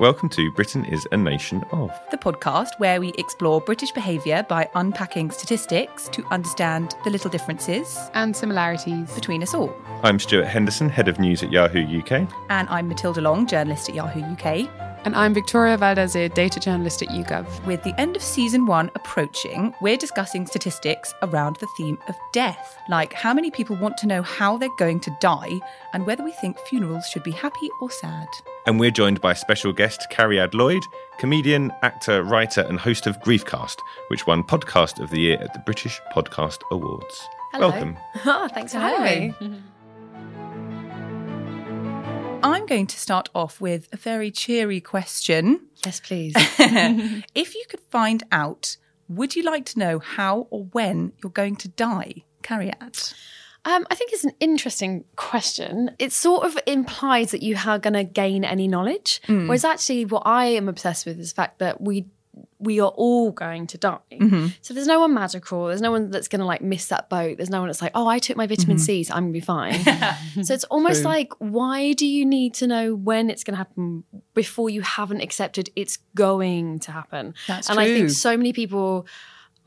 [0.00, 1.92] Welcome to Britain is a Nation of.
[2.10, 7.98] the podcast where we explore British behaviour by unpacking statistics to understand the little differences
[8.14, 9.12] and similarities.
[9.14, 9.70] between us all.
[10.02, 12.26] I'm Stuart Henderson, Head of News at Yahoo UK.
[12.48, 14.70] And I'm Matilda Long, journalist at Yahoo UK.
[15.04, 17.66] And I'm Victoria Waldersee, data journalist at YouGov.
[17.66, 22.78] With the end of season one approaching, we're discussing statistics around the theme of death,
[22.88, 25.60] like how many people want to know how they're going to die
[25.92, 28.28] and whether we think funerals should be happy or sad.
[28.66, 30.82] And we're joined by special guest Cariad Lloyd,
[31.18, 33.76] comedian, actor, writer, and host of Griefcast,
[34.08, 37.28] which won Podcast of the Year at the British Podcast Awards.
[37.58, 37.96] Welcome.
[38.26, 39.62] Oh, thanks for having me.
[42.42, 45.66] I'm going to start off with a very cheery question.
[45.84, 46.34] Yes, please.
[46.36, 48.76] if you could find out,
[49.08, 52.24] would you like to know how or when you're going to die?
[52.42, 53.14] Cariad.
[53.64, 55.90] Um, I think it's an interesting question.
[55.98, 59.46] It sort of implies that you are going to gain any knowledge, mm.
[59.46, 62.06] whereas actually, what I am obsessed with is the fact that we
[62.58, 63.98] we are all going to die.
[64.12, 64.48] Mm-hmm.
[64.60, 65.66] So there's no one magical.
[65.66, 67.38] There's no one that's going to like miss that boat.
[67.38, 68.84] There's no one that's like, oh, I took my vitamin mm-hmm.
[68.84, 69.82] C, so I'm going to be fine.
[70.44, 74.04] so it's almost like, why do you need to know when it's going to happen
[74.34, 77.34] before you haven't accepted it's going to happen?
[77.48, 79.06] That's and I think so many people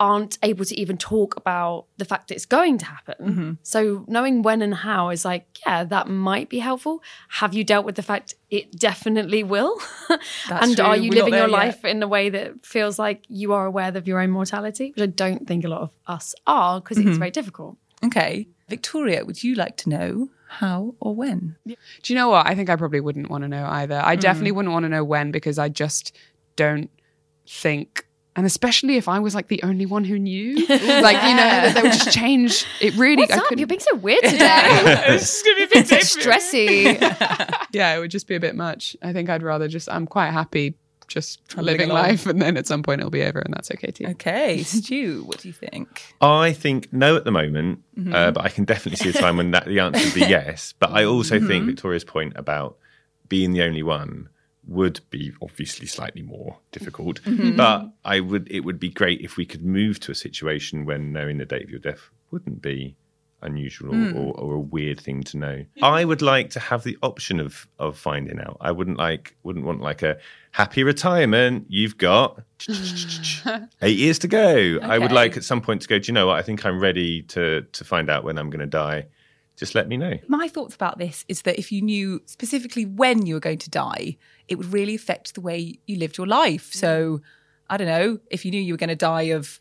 [0.08, 3.16] aren't able to even talk about the fact that it's going to happen.
[3.30, 3.52] Mm-hmm.
[3.64, 6.96] So knowing when and how is like, yeah, that might be helpful.
[7.40, 9.74] Have you dealt with the fact it definitely will?
[10.50, 11.62] That's and are you We're living your yet.
[11.64, 14.88] life in a way that feels like you are aware of your own mortality?
[14.96, 17.10] Which I don't think a lot of us are because Mm-hmm.
[17.10, 17.78] it's very difficult.
[18.04, 18.48] Okay.
[18.70, 21.56] Victoria, would you like to know how or when?
[21.66, 21.76] Do
[22.08, 22.46] you know what?
[22.48, 24.00] I think I probably wouldn't want to know either.
[24.04, 26.16] I definitely wouldn't want to know when because I just
[26.56, 26.90] don't
[27.48, 28.06] think.
[28.36, 31.74] And especially if I was like the only one who knew, like you know, that
[31.76, 32.66] they would just change.
[32.82, 33.44] It really, What's I up?
[33.44, 33.60] couldn't.
[33.60, 34.38] You're being so weird today.
[35.08, 37.66] it's gonna be a bit Stressy.
[37.72, 38.98] yeah, it would just be a bit much.
[39.04, 39.88] I think I'd rather just.
[39.90, 40.76] I'm quite happy
[41.08, 43.92] just Trundling living life, and then at some point it'll be over, and that's okay
[43.92, 44.06] too.
[44.08, 44.64] Okay.
[44.64, 46.02] Stu, what do you think?
[46.22, 49.52] I think no at the moment, uh, but I can definitely see a time when
[49.52, 50.74] that the answer would be yes.
[50.80, 52.78] But I also think Victoria's point about
[53.30, 54.30] being the only one
[54.68, 57.22] would be obviously slightly more difficult.
[57.24, 57.42] Mm-hmm.
[57.42, 57.58] Mm-hmm.
[57.58, 61.12] But I would it would be great if we could move to a situation when
[61.12, 62.96] knowing the date of your death wouldn't be
[63.44, 64.16] unusual mm.
[64.16, 65.66] or, or a weird thing to know.
[65.82, 68.58] I would like to have the option of of finding out.
[68.62, 70.18] I wouldn't like wouldn't want like a
[70.52, 71.66] happy retirement.
[71.70, 72.42] You've got
[73.82, 74.80] eight years to go.
[74.82, 76.00] I would like at some point to go.
[76.00, 76.38] Do you know what?
[76.38, 79.08] I think I'm ready to to find out when I'm going to die.
[79.56, 80.18] Just let me know.
[80.28, 83.70] My thoughts about this is that if you knew specifically when you were going to
[83.70, 86.74] die, it would really affect the way you lived your life.
[86.74, 87.22] So,
[87.70, 89.60] I don't know, if you knew you were going to die of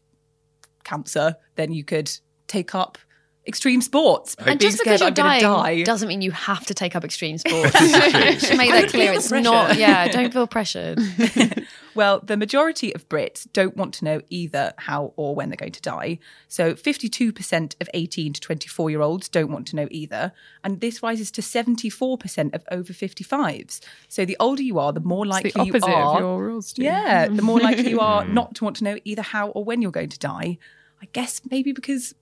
[0.84, 2.10] cancer, then you could
[2.46, 2.98] take up
[3.46, 4.34] extreme sports.
[4.38, 5.82] And just because you're I'm gonna dying die.
[5.82, 7.72] doesn't mean you have to take up extreme sports.
[7.76, 9.12] Should make that clear.
[9.12, 9.76] It's the not.
[9.76, 10.98] Yeah, don't feel pressured.
[11.94, 15.72] Well, the majority of Brits don't want to know either how or when they're going
[15.72, 16.18] to die.
[16.48, 20.32] So 52% of 18 to 24 year olds don't want to know either.
[20.64, 23.80] And this rises to 74% of over 55s.
[24.08, 26.14] So the older you are, the more It's likely the opposite you are.
[26.14, 29.22] of your rules, yeah, the more likely you are not to want to know either
[29.22, 30.58] how or when you're going to die.
[31.02, 32.14] I guess maybe because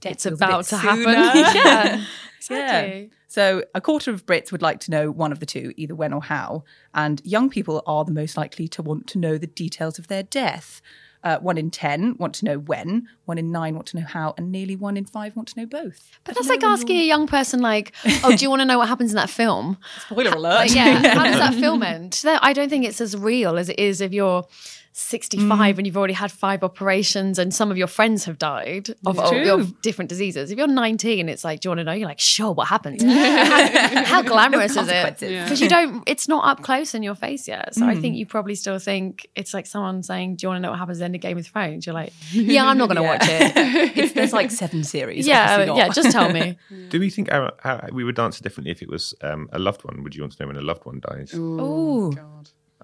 [0.00, 1.02] death It's feels a bit about to happen.
[1.04, 1.14] sooner.
[1.54, 1.54] yeah,
[1.94, 2.04] Yeah.
[2.38, 3.10] exactly.
[3.30, 6.12] So a quarter of Brits would like to know one of the two, either when
[6.14, 6.64] or how.
[6.94, 10.22] And young people are the most likely to want to know the details of their
[10.22, 10.80] death.
[11.24, 14.34] Uh, one in 10 want to know when, one in nine want to know how,
[14.38, 16.08] and nearly one in five want to know both.
[16.22, 17.92] But that's like asking a young person, like,
[18.22, 20.54] "Oh, do you want to know what happens in that film?" Spoiler alert.
[20.54, 22.22] Like, yeah, how does that film end?
[22.24, 24.46] I don't think it's as real as it is if you're
[24.92, 29.18] 65 and you've already had five operations and some of your friends have died of,
[29.18, 30.50] It's of, of different diseases.
[30.50, 31.92] If you're 19, it's like, do you want to know?
[31.92, 33.02] You're like, sure, what happens?
[33.02, 35.08] how, how glamorous is it?
[35.16, 35.44] consequences.
[35.44, 37.74] Because you don't, it's not up close in your face yet.
[37.74, 40.62] So I think you probably still think it's like someone saying, do you want to
[40.62, 41.86] know what happens at the end of Game of Thrones?
[41.86, 43.78] You're like, yeah, I'm not going to watch it.
[43.98, 45.26] It's, there's like seven series.
[45.26, 45.76] yeah, not.
[45.76, 46.58] yeah, just tell me.
[46.88, 49.84] Do we think our, how, we would answer differently if it was um, a loved
[49.84, 50.02] one?
[50.02, 51.32] Would you want to know when a loved one dies?
[51.34, 52.12] Oh,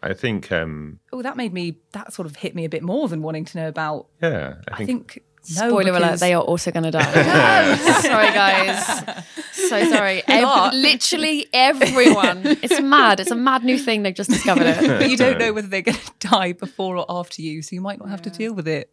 [0.05, 1.79] I think, um, oh, that made me.
[1.93, 4.07] That sort of hit me a bit more than wanting to know about.
[4.23, 5.25] yeah, I I think, think
[5.61, 7.77] No, Spoiler alert, they are also going to die.
[8.01, 9.25] sorry, guys.
[9.53, 10.23] So sorry.
[10.29, 12.43] Ev- literally everyone.
[12.45, 13.21] It's mad.
[13.21, 14.03] It's a mad new thing.
[14.03, 14.99] They've just discovered it.
[14.99, 17.81] but you don't know whether they're going to die before or after you, so you
[17.81, 18.91] might not have to deal with it.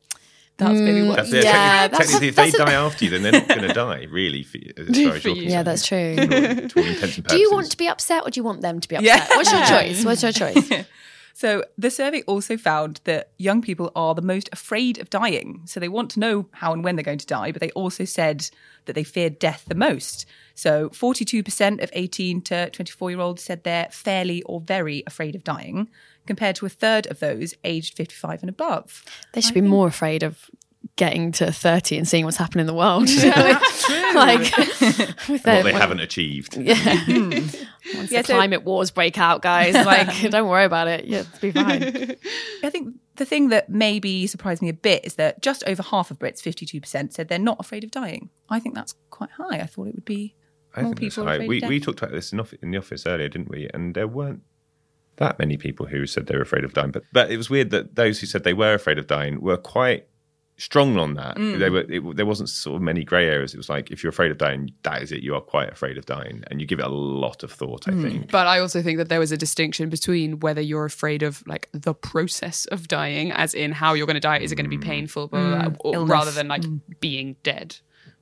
[0.57, 1.15] That's maybe what.
[1.17, 1.43] That's it.
[1.43, 4.05] Yeah, technically, that's- technically if they die after you, then they're not going to die,
[4.11, 5.49] really, for, as far as you're For you.
[5.49, 6.15] Yeah, that's true.
[6.15, 8.79] To all intents and Do you want to be upset or do you want them
[8.79, 9.29] to be upset?
[9.29, 9.35] Yeah.
[9.37, 10.05] What's your choice?
[10.05, 10.85] What's your choice?
[11.33, 15.61] So the survey also found that young people are the most afraid of dying.
[15.65, 18.05] So they want to know how and when they're going to die, but they also
[18.05, 18.47] said
[18.85, 20.27] that they fear death the most.
[20.53, 25.43] So 42% of 18 to 24 year olds said they're fairly or very afraid of
[25.43, 25.89] dying,
[26.27, 29.03] compared to a third of those aged 55 and above.
[29.33, 30.49] They should be more afraid of
[30.97, 33.07] getting to 30 and seeing what's happening in the world.
[34.15, 36.57] like, with what their- they haven't achieved.
[36.57, 41.05] once Yeah, the so- climate wars break out, guys, like, don't worry about it.
[41.05, 42.15] Yeah, it'll be fine.
[42.63, 46.11] I think the thing that maybe surprised me a bit is that just over half
[46.11, 48.29] of Brits, 52%, said they're not afraid of dying.
[48.49, 49.59] I think that's quite high.
[49.59, 50.35] I thought it would be
[50.75, 51.35] I more think people high.
[51.35, 53.69] afraid We, of we talked about this in, off- in the office earlier, didn't we?
[53.73, 54.41] And there weren't
[55.21, 56.91] that many people who said they were afraid of dying.
[56.91, 59.57] But, but it was weird that those who said they were afraid of dying were
[59.57, 60.07] quite
[60.57, 61.37] strong on that.
[61.37, 61.59] Mm.
[61.59, 61.85] They were.
[61.89, 63.53] It, there wasn't sort of many grey areas.
[63.53, 65.21] It was like if you're afraid of dying, that is it.
[65.21, 67.85] You are quite afraid of dying, and you give it a lot of thought.
[67.85, 67.99] Mm.
[67.99, 68.31] I think.
[68.31, 71.69] But I also think that there was a distinction between whether you're afraid of like
[71.71, 74.77] the process of dying, as in how you're going to die, is it going to
[74.77, 76.63] be painful, blah, blah, blah, or, rather than like
[76.99, 77.77] being dead,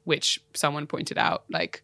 [0.06, 1.84] which someone pointed out, like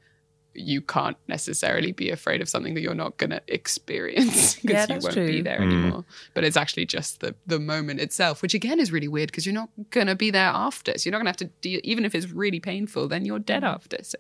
[0.56, 4.96] you can't necessarily be afraid of something that you're not going to experience because Yeah,
[4.96, 5.28] you won't true.
[5.28, 6.06] be there anymore.
[6.34, 9.54] But it's actually just the the moment itself, which again is really weird because you're
[9.54, 10.98] not going to be there after.
[10.98, 13.40] So you're not going to have to deal, even if it's really painful, then you're
[13.40, 13.98] dead after.
[14.04, 14.18] So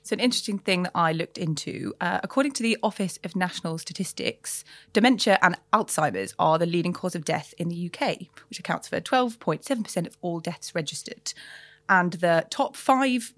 [0.00, 3.76] it's an interesting thing that I looked into, uh, according to the Office of National
[3.76, 8.86] Statistics, dementia and Alzheimer's are the leading cause of death in the UK, which accounts
[8.86, 11.32] for 12.7% of all deaths registered.
[11.88, 13.34] And the top five,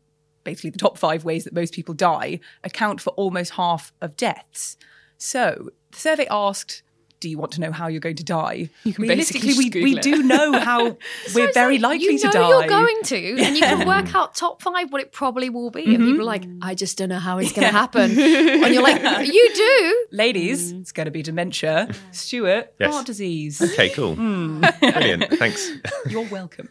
[0.48, 4.78] basically the top five ways that most people die, account for almost half of deaths.
[5.18, 6.82] So, the survey asked,
[7.20, 8.70] do you want to know how you're going to die?
[8.84, 10.84] You can Realistically, basically we, we Google do know how
[11.34, 12.48] we're it's very like, likely you to die.
[12.48, 15.84] you're going to, and you can work out top five what it probably will be.
[15.94, 16.58] And people are like, Mm-hmm.
[16.62, 18.10] I just don't know how it's going to happen.
[18.18, 20.06] and you're like, you do.
[20.16, 21.88] Ladies, it's going to be dementia.
[22.12, 22.92] Stuart, Yes.
[22.92, 23.60] heart disease.
[23.60, 24.60] Okay, cool, Hmm.
[24.80, 25.24] brilliant.
[25.38, 25.70] Thanks.
[26.08, 26.68] You're welcome.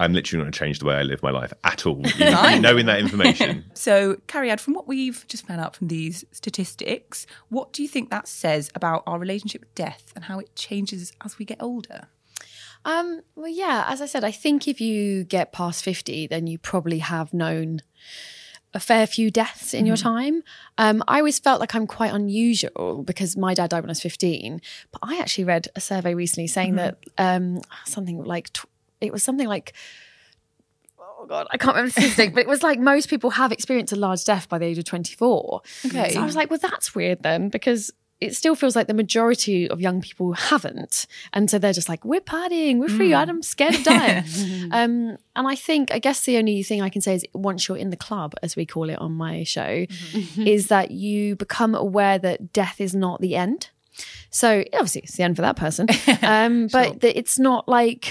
[0.00, 2.00] I'm literally not going to change the way I live my life at all.
[2.06, 3.64] You, knowing that information.
[3.74, 8.10] So, Cariad, from what we've just found out from these statistics, what do you think
[8.10, 12.08] that says about our relationship with death and how it changes as we get older?
[12.84, 16.58] Um, well, yeah, as I said, I think if you get past 50, then you
[16.58, 17.82] probably have known
[18.74, 20.42] a fair few deaths in your time.
[20.76, 24.02] Um, I always felt like I'm quite unusual because my dad died when I was
[24.02, 24.60] 15.
[24.92, 28.66] But I actually read a survey recently saying that um, something like, tw-
[29.00, 29.72] it was something like,
[30.98, 33.92] oh God, I can't remember the statistic, but it was like most people have experienced
[33.92, 35.62] a large death by the age of 24.
[35.86, 36.10] Okay.
[36.10, 37.90] So I was like, well, that's weird then because
[38.20, 41.06] it still feels like the majority of young people haven't.
[41.32, 44.24] And so they're just like, we're partying, we're free, I'm scared of dying.
[44.72, 47.76] um, and I think, I guess the only thing I can say is once you're
[47.76, 49.86] in the club, as we call it on my show,
[50.36, 53.70] is that you become aware that death is not the end.
[54.30, 55.86] So obviously it's the end for that person.
[56.20, 58.10] Um, but that it's not like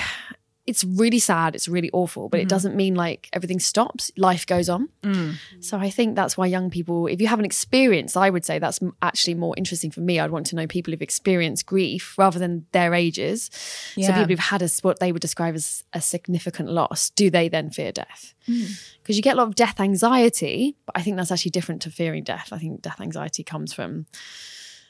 [0.67, 2.49] it's really sad, it's really awful, but it mm-hmm.
[2.49, 4.11] doesn't mean like everything stops.
[4.17, 4.89] Life goes on.
[5.01, 5.35] Mm.
[5.61, 8.59] So I think that's why young people, if you have an experience, I would say
[8.59, 10.19] that's actually more interesting for me.
[10.19, 13.49] I'd want to know people who've experienced grief rather than their ages.
[13.95, 17.47] So people who've had a, what they would describe as a significant loss, do they
[17.47, 18.33] then fear death?
[18.45, 18.83] Mm.
[19.01, 21.89] Because you get a lot of death anxiety, but I think that's actually different to
[21.89, 22.49] fearing death.
[22.51, 24.05] I think death anxiety comes from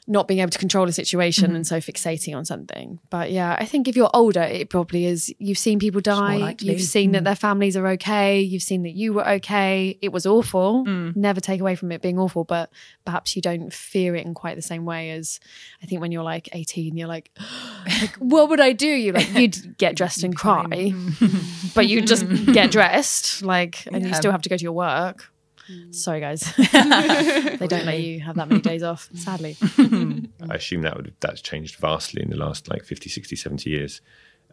[0.08, 2.98] not being able to control a situation and so fixating on something.
[3.10, 5.32] But yeah, I think if you're older, it probably is.
[5.38, 6.56] You've seen people die.
[6.60, 8.40] You've seen that their families are okay.
[8.40, 9.98] You've seen that you were okay.
[10.00, 10.84] It was awful.
[11.14, 12.70] Never take away from it being awful, but
[13.04, 15.38] perhaps you don't fear it in quite the same way as
[15.82, 17.30] I think when you're like 18, you're like,
[18.00, 18.88] like what would I do?
[18.88, 20.94] You like you'd get dressed and cry,
[21.74, 25.30] but you just get dressed, like, and you still have to go to your work.
[25.90, 26.40] Sorry, guys.
[26.56, 29.56] they don't let you have that many days off, sadly.
[29.78, 34.00] I assume that would that's changed vastly in the last like 50, 60, 70 years.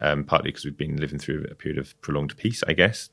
[0.00, 3.08] Um, partly because we've been living through a period of prolonged peace, I guess,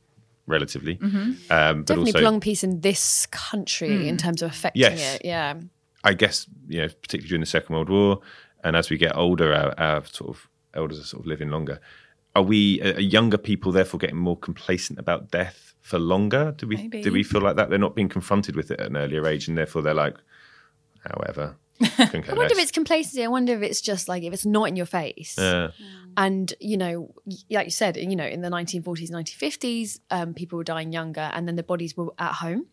[0.47, 0.99] relatively.
[1.01, 5.15] Um, but Definitely also, prolonged peace in this country in terms of affecting Yes.
[5.15, 5.21] it.
[5.25, 5.61] Yeah.
[6.03, 8.19] I guess, you know, particularly during the Second World War,
[8.65, 11.79] and as we get older, our, our sort of elders are sort of living longer.
[12.35, 16.55] Are we, are younger people therefore getting more complacent about death for longer?
[16.57, 17.03] Do we, Maybe.
[17.03, 19.47] do we feel like that they're not being confronted with it at an earlier age,
[19.47, 20.15] and therefore they're like,
[21.01, 23.23] however, I wonder if it's complacency.
[23.23, 25.35] I wonder if it's just like if it's not in your face.
[25.37, 25.71] Yeah.
[26.15, 27.13] And you know,
[27.49, 31.47] like you said, you know, in the 1940s, 1950s, um, people were dying younger, and
[31.47, 32.67] then the bodies were at home.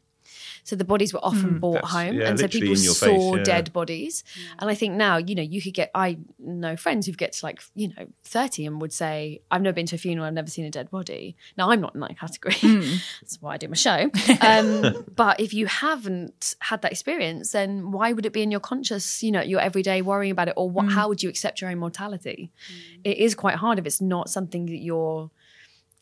[0.65, 1.59] So the bodies were often hmm.
[1.59, 3.43] brought That's- home, yeah, and so people saw face, yeah.
[3.43, 4.25] dead bodies.
[4.35, 4.57] Hmm.
[4.61, 5.91] And I think now, you know, you could get.
[5.95, 9.75] I know friends who've get to like you know 30 and would say, "I've never
[9.75, 10.27] been to a funeral.
[10.27, 12.55] I've never seen a dead body." Now I'm not in that category.
[12.55, 12.81] Hmm.
[13.21, 14.11] That's why I do my show.
[14.41, 18.61] Um, but if you haven't had that experience, then why would it be in your
[18.61, 21.71] conscious, you know, your everyday worrying about it, or what, how would you accept your
[21.71, 22.51] own mortality?
[23.05, 25.31] It is quite hard if it's not something that you're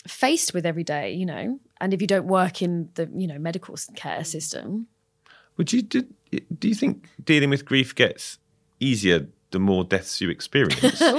[0.07, 1.59] faced with every day, you know.
[1.81, 4.87] And if you don't work in the, you know, medical care system,
[5.57, 6.05] Would you do,
[6.59, 8.39] do you think dealing with grief gets
[8.81, 11.03] easier the more deaths you experience?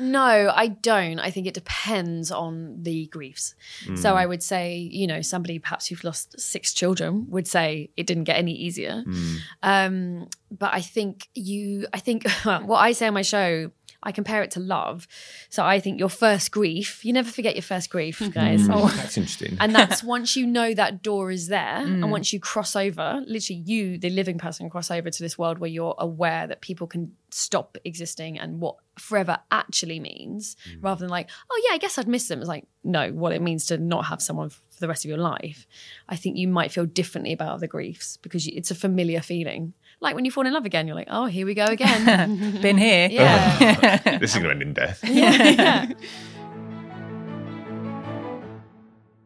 [0.00, 1.18] No, I don't.
[1.18, 3.54] I think it depends on the griefs.
[3.96, 8.06] So I would say, you know, somebody perhaps who've lost six children would say it
[8.06, 9.04] didn't get any easier.
[9.62, 13.72] Um, but I think you, I think what I say on my show,
[14.02, 15.06] I compare it to love.
[15.50, 18.30] So I think your first grief, you never forget your first grief, mm-hmm.
[18.30, 18.62] guys.
[18.62, 18.72] Mm-hmm.
[18.72, 18.88] Oh.
[18.88, 19.56] That's interesting.
[19.60, 22.08] And that's once you know that door is there, and mm.
[22.08, 25.70] once you cross over, literally you, the living person, cross over to this world where
[25.70, 30.78] you're aware that people can stop existing and what forever actually means, mm.
[30.82, 32.40] rather than like, oh yeah, I guess I'd miss them.
[32.40, 35.18] It's like, no, what it means to not have someone for the rest of your
[35.18, 35.66] life.
[36.08, 39.74] I think you might feel differently about other griefs because it's a familiar feeling.
[40.00, 42.60] Like when you fall in love again, you're like, oh, here we go again.
[42.62, 43.08] Been here.
[43.10, 43.98] yeah.
[44.18, 45.04] this is going to end in death.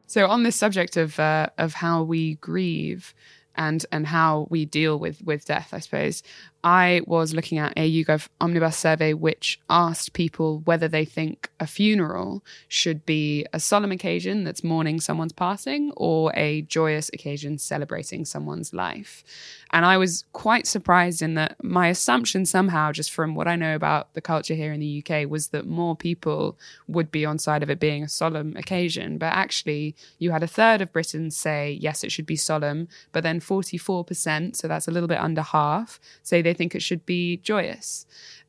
[0.07, 3.15] So on this subject of uh, of how we grieve
[3.57, 6.23] and and how we deal with with death, I suppose
[6.65, 11.67] I was looking at a YouGov omnibus survey which asked people whether they think a
[11.67, 18.25] funeral should be a solemn occasion that's mourning someone's passing or a joyous occasion celebrating
[18.25, 19.23] someone's life.
[19.73, 23.75] And I was quite surprised in that my assumption somehow, just from what I know
[23.75, 26.57] about the culture here in the UK, was that more people
[26.87, 29.19] would be on side of it being a solemn occasion.
[29.19, 32.89] But actually, you had a third of Britons say, yes, it should be solemn.
[33.13, 37.05] But then 44%, so that's a little bit under half, say they think it should
[37.05, 38.07] be joyous.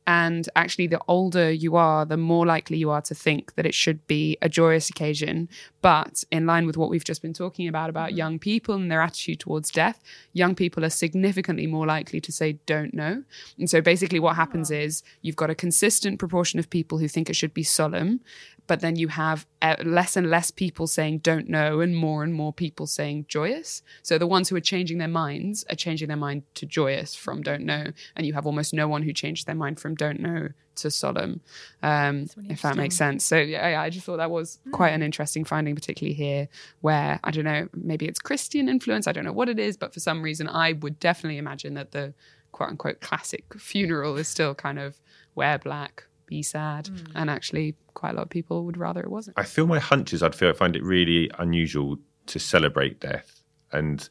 [0.08, 3.74] And actually, the older you are, the more likely you are to think that it
[3.74, 5.50] should be a joyous occasion.
[5.82, 8.18] But in line with what we've just been talking about, about mm-hmm.
[8.18, 10.00] young people and their attitude towards death,
[10.34, 13.24] young people are significantly more likely to say don't know.
[13.58, 14.76] And so basically, what happens ah.
[14.76, 18.20] is you've got a consistent proportion of people who think it should be solemn,
[18.68, 22.34] but then you have uh, less and less people saying don't know and more and
[22.34, 23.82] more people saying joyous.
[24.02, 27.42] So the ones who are changing their minds are changing their mind to joyous from
[27.42, 27.92] don't know.
[28.16, 31.42] And you have almost no one who changed their mind from don't know to solemn,
[31.84, 33.24] um, if that makes sense.
[33.24, 36.50] So yeah, yeah, I just thought that was quite an interesting finding, particularly here
[36.82, 39.08] where, I don't know, maybe it's Christian influence.
[39.08, 41.92] I don't know what it is, but for some reason, I would definitely imagine that
[41.92, 42.14] the
[42.52, 45.00] quote unquote classic funeral is still kind of
[45.34, 46.90] wear black, be sad.
[47.14, 49.40] And actually, quite a lot of people would rather it wasn't.
[49.40, 50.22] I feel my hunches.
[50.24, 54.08] I'd feel I find it really unusual to celebrate death, and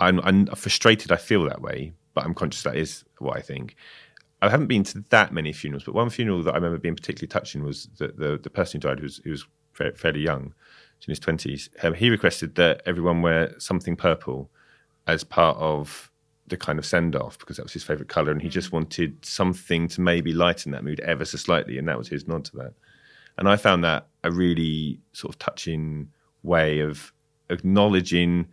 [0.00, 1.12] I'm, I'm frustrated.
[1.12, 3.76] I feel that way, but I'm conscious that is what I think.
[4.42, 7.28] I haven't been to that many funerals, but one funeral that I remember being particularly
[7.28, 9.46] touching was the the, the person who died, who was, who was
[9.94, 10.54] fairly young,
[11.06, 11.70] in his twenties.
[11.82, 14.50] Um, he requested that everyone wear something purple
[15.06, 16.10] as part of
[16.48, 18.74] the kind of send off because that was his favourite colour, and he just mm.
[18.74, 22.44] wanted something to maybe lighten that mood ever so slightly, and that was his nod
[22.46, 22.74] to that.
[23.38, 26.10] And I found that a really sort of touching
[26.42, 27.12] way of
[27.50, 28.46] acknowledging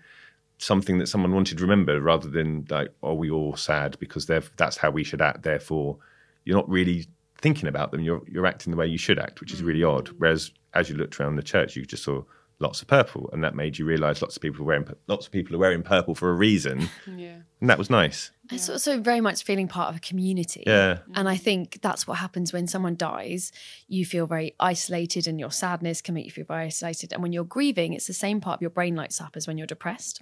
[0.58, 4.78] something that someone wanted to remember rather than like, are we all sad because that's
[4.78, 5.44] how we should act.
[5.44, 5.98] Therefore,
[6.46, 7.08] you're not really
[7.38, 8.02] thinking about them.
[8.02, 9.68] You're, you're acting the way you should act, which is mm.
[9.68, 10.10] really odd.
[10.18, 12.24] Whereas as you looked around the church, you just saw
[12.64, 15.32] lots of purple and that made you realize lots of people are wearing, lots of
[15.32, 16.90] people are wearing purple for a reason.
[17.16, 17.40] Yeah.
[17.62, 18.32] And that was nice.
[18.52, 20.64] It's also very much feeling part of a community.
[20.66, 21.00] Yeah.
[21.16, 23.52] And I think that's what happens when someone dies.
[23.88, 27.14] You feel very isolated, and your sadness can make you feel very isolated.
[27.14, 29.58] And when you're grieving, it's the same part of your brain lights up as when
[29.58, 30.22] you're depressed.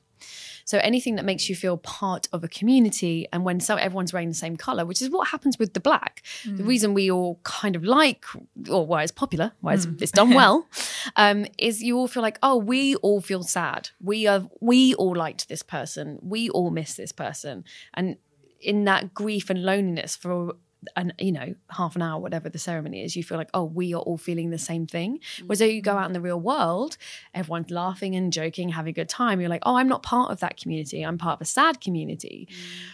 [0.65, 4.29] So anything that makes you feel part of a community, and when so everyone's wearing
[4.29, 6.23] the same color, which is what happens with the black.
[6.57, 8.25] The reason we all kind of like,
[8.69, 10.67] or why it's popular, why it's, it's done well,
[11.15, 13.89] um, is you all feel like, oh, we all feel sad.
[14.01, 16.19] We are, we all liked this person.
[16.21, 18.17] We all miss this person, and
[18.59, 20.55] in that grief and loneliness for
[20.95, 23.93] an you know half an hour whatever the ceremony is you feel like oh we
[23.93, 25.19] are all feeling the same thing.
[25.45, 26.97] Whereas though you go out in the real world
[27.33, 29.39] everyone's laughing and joking having a good time.
[29.39, 31.03] You're like oh i'm not part of that community.
[31.03, 32.47] I'm part of a sad community.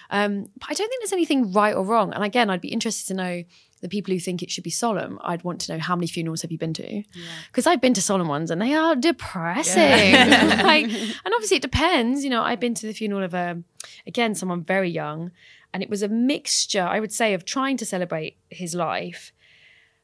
[0.09, 2.13] Um, but i don't think there's anything right or wrong.
[2.13, 3.43] And again i'd be interested to know
[3.81, 5.19] the people who think it should be solemn.
[5.21, 7.03] I'd want to know how many funerals have you been to?
[7.47, 9.77] Because i've been to solemn ones and they are depressing.
[10.67, 12.23] Like and obviously it depends.
[12.23, 13.61] You know i've been to the funeral of a
[14.05, 15.31] again someone very young
[15.73, 19.31] And it was a mixture, I would say, of trying to celebrate his life,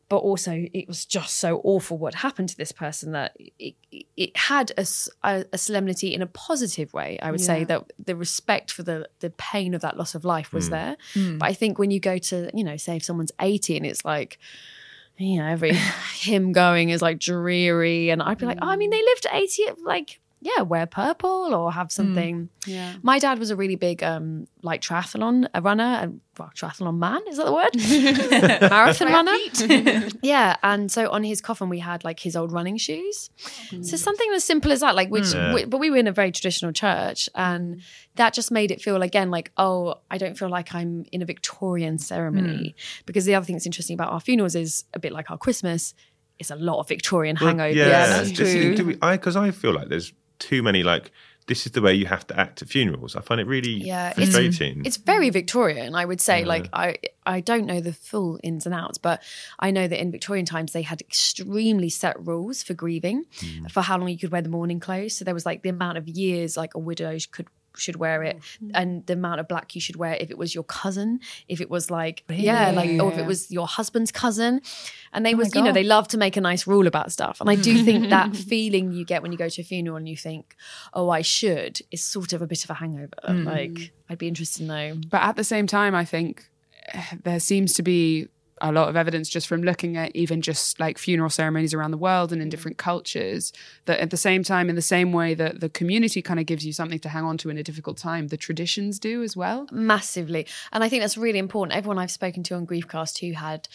[0.10, 3.76] but also it was just so awful what happened to this person that it,
[4.16, 4.86] it had a
[5.58, 7.18] solemnity in a positive way.
[7.22, 10.54] I would say that the respect for the the pain of that loss of life
[10.54, 10.74] was hmm.
[10.74, 10.98] there.
[11.14, 11.38] Hmm.
[11.40, 14.06] But I think when you go to, you know, say if someone's 80 and it's
[14.06, 14.38] like,
[15.18, 15.74] you know, every
[16.20, 18.10] him going is like dreary.
[18.10, 18.98] And I'd be like, oh, I mean, hmm.
[18.98, 21.92] they lived to 80, like, yeah, wear purple or have hmm.
[21.92, 22.50] something.
[22.66, 22.96] Yeah.
[23.02, 27.22] My dad was a really big, um, like triathlon a runner and well, triathlon man,
[27.30, 28.70] is that the word?
[28.70, 30.10] Marathon runner.
[30.22, 30.58] yeah.
[30.62, 33.30] And so on his coffin, we had like his old running shoes.
[33.74, 35.54] Oh, so something as simple as that, like, which, hmm.
[35.54, 37.82] we, but we were in a very traditional church and hmm.
[38.16, 41.26] that just made it feel again like, oh, I don't feel like I'm in a
[41.26, 42.76] Victorian ceremony.
[43.06, 45.94] Because the other thing that's interesting about our funerals is a bit like our Christmas.
[46.38, 47.70] It's a lot of Victorian hangover.
[47.70, 48.94] Yeah, that's This is- true.
[48.94, 50.12] do I because I feel like there's
[50.44, 51.12] too many like
[51.48, 53.16] this is the way you have to act at funerals.
[53.16, 54.86] I find it really Yeah, it's- frustrating.
[54.86, 56.46] It's very Victorian, I would say.
[56.46, 59.22] Like I, I don't know the full ins and outs, but
[59.60, 63.70] I know that in Victorian times they had extremely set rules for grieving, mm.
[63.72, 65.16] for how long you could wear the mourning clothes.
[65.16, 67.48] So there was like the amount of years like a widow could
[67.78, 68.40] should wear it,
[68.74, 71.70] and the amount of black you should wear if it was your cousin, if it
[71.70, 74.62] was like yeah, like or if it was your husband's cousin,
[75.12, 77.50] and they was you know they love to make a nice rule about stuff, and
[77.50, 80.18] I do think that feeling you get when you go to a funeral and you
[80.18, 80.56] think
[80.94, 83.10] oh I should is sort of a bit of a hangover.
[83.28, 85.02] Like I'd be interested to know.
[85.10, 86.50] But at the same time, I think
[86.88, 88.28] eh, there seems to be
[88.64, 91.98] a lot of evidence just from looking at even just like funeral ceremonies around the
[91.98, 92.52] world and in mm.
[92.52, 93.52] different cultures
[93.86, 96.66] that at the same time, in the same way that the community kind of gives
[96.66, 99.68] you something to hang on to in a difficult time, the traditions do as well.
[99.72, 100.48] massively.
[100.72, 101.78] And i think that's really important.
[101.78, 103.68] Everyone i've spoken to on griefcast who had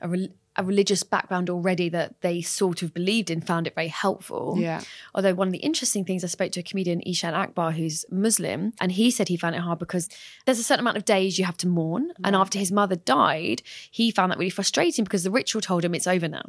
[0.00, 0.28] a, rel-
[0.58, 4.56] a religious background already that they sort of believed in found it very helpful.
[4.58, 4.82] Yeah.
[5.14, 8.72] although one of the interesting things i spoke to a comedian ishan akbar who's muslim
[8.80, 10.08] and he said he found it hard because
[10.44, 12.12] there's a certain amount of days you have to mourn.
[12.24, 15.94] And after his mother died he found that really frustrating because the ritual told him
[15.94, 16.46] it's over now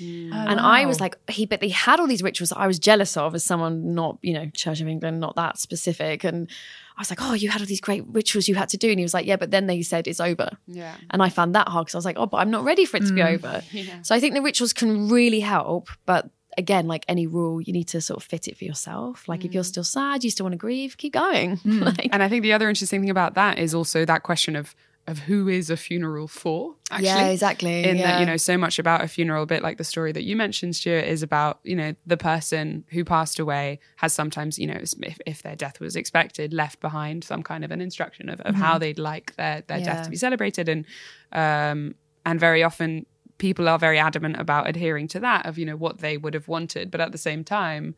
[0.00, 3.16] and I was like, he, but they had all these rituals that I was jealous
[3.16, 6.24] of as someone not, you know, Church of England, not that specific.
[6.24, 6.48] And
[6.96, 8.90] I was like, oh, you had all these great rituals you had to do.
[8.90, 10.50] And he was like, yeah, but then they said it's over.
[10.66, 10.94] Yeah.
[11.10, 12.96] And I found that hard because I was like, oh, but I'm not ready for
[12.96, 13.34] it to be mm.
[13.34, 13.62] over.
[13.72, 14.02] Yeah.
[14.02, 15.88] So I think the rituals can really help.
[16.04, 19.28] But again, like any rule, you need to sort of fit it for yourself.
[19.28, 19.66] Like if you're mm.
[19.66, 21.58] still sad, you still want to grieve, keep going.
[21.68, 21.84] Mm.
[21.84, 24.74] like, And I think the other interesting thing about that is also that question of
[25.08, 26.74] of who is a funeral for.
[26.90, 27.06] Actually.
[27.06, 27.82] Yeah, exactly.
[27.82, 30.22] In that you know, so much about a funeral, a bit like the story that
[30.22, 34.66] you mentioned, Stuart, is about you know the person who passed away has sometimes you
[34.66, 38.40] know if, if their death was expected, left behind some kind of an instruction of,
[38.42, 40.04] of how they'd like their their death Mm-hmm.
[40.04, 40.84] To be celebrated, and
[41.32, 41.94] um
[42.26, 43.06] and very often
[43.38, 46.46] people are very adamant about adhering to that of you know what they would have
[46.46, 47.96] wanted, but at the same time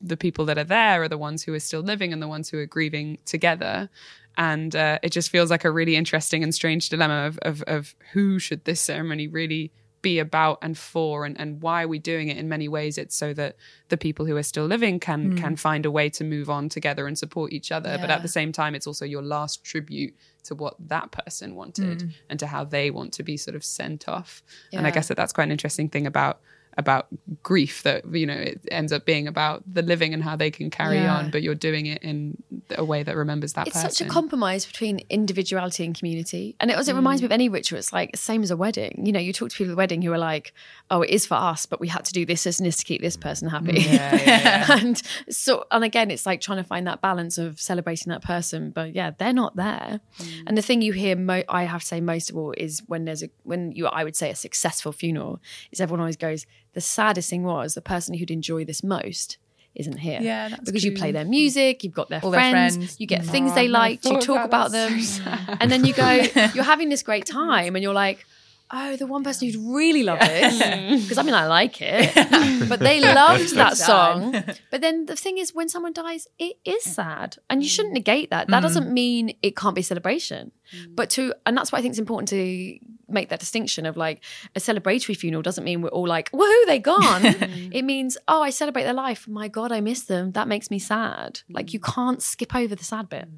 [0.00, 2.48] the people that are there are the ones who are still living and the ones
[2.48, 3.90] who are grieving together.
[4.38, 7.94] And uh, it just feels like a really interesting and strange dilemma of, of, of
[8.12, 12.28] who should this ceremony really be about and for and, and why are we doing
[12.28, 12.98] it in many ways?
[12.98, 13.56] It's so that
[13.88, 17.08] the people who are still living can can find a way to move on together
[17.08, 17.98] and support each other.
[18.00, 22.14] But at the same time it's also your last tribute to what that person wanted
[22.30, 24.42] and to how they want to be sort of sent off.
[24.72, 26.40] And i guess that that's quite an interesting thing about
[26.78, 27.08] about
[27.42, 30.70] grief that you know it ends up being about the living and how they can
[30.70, 31.16] carry Yeah.
[31.16, 32.40] on but you're doing it in
[32.76, 36.54] a way that remembers that it's person such a compromise between individuality and community.
[36.60, 37.78] And it also it reminds me of any ritual.
[37.78, 39.02] It's like same as a wedding.
[39.04, 40.52] You know, you talk to people at the wedding who are like,
[40.90, 42.84] "Oh, it is for us, but we had to do this, this, and this to
[42.84, 47.00] keep this person happy." Mm, and so, and again, it's like trying to find that
[47.00, 50.00] balance of celebrating that person, but yeah, they're not there.
[50.18, 50.42] Mm.
[50.48, 53.04] And the thing you hear, mo- I have to say, most of all, is when
[53.04, 55.40] there's a when you, I would say, a successful funeral,
[55.72, 56.46] is everyone always goes.
[56.74, 59.38] The saddest thing was the person who'd enjoy this most
[59.78, 60.18] isn't here.
[60.20, 63.00] Yeah, that's because you play their music, you've got their, All their friends, friends.
[63.00, 63.30] you get mm.
[63.30, 65.22] things they oh, liked, you talk about them, So
[65.60, 66.10] and then you go,
[66.54, 68.26] you're having this great time, and you're like,
[68.70, 70.58] oh, the one person who'd really love this,
[71.02, 74.32] because I mean, I like it, but they loved that song.
[74.70, 77.72] But then the thing is, when someone dies, it is sad, and you mm.
[77.72, 78.48] shouldn't negate that.
[78.48, 78.62] That mm.
[78.62, 80.50] doesn't mean it can't be a celebration,
[80.88, 84.22] but to, and that's why I think it's important to make that distinction of like
[84.54, 87.24] a celebratory funeral doesn't mean we're all like, woohoo, they gone.
[87.72, 89.26] it means, oh, I celebrate their life.
[89.28, 90.32] My God, I miss them.
[90.32, 91.40] That makes me sad.
[91.50, 93.28] Like you can't skip over the sad bit,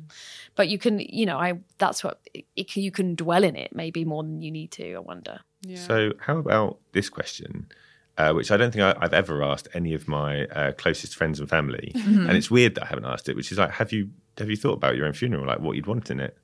[0.56, 3.74] but you can, you know, I that's what it, it, you can dwell in it
[3.74, 4.94] maybe more than you need to.
[4.94, 5.40] I wonder.
[5.76, 7.68] So, how about this question,
[8.16, 11.38] uh, which I don't think I, I've ever asked any of my uh, closest friends
[11.38, 13.36] and family, and it's weird that I haven't asked it.
[13.36, 15.86] Which is like, have you have you thought about your own funeral, like what you'd
[15.86, 16.36] want in it?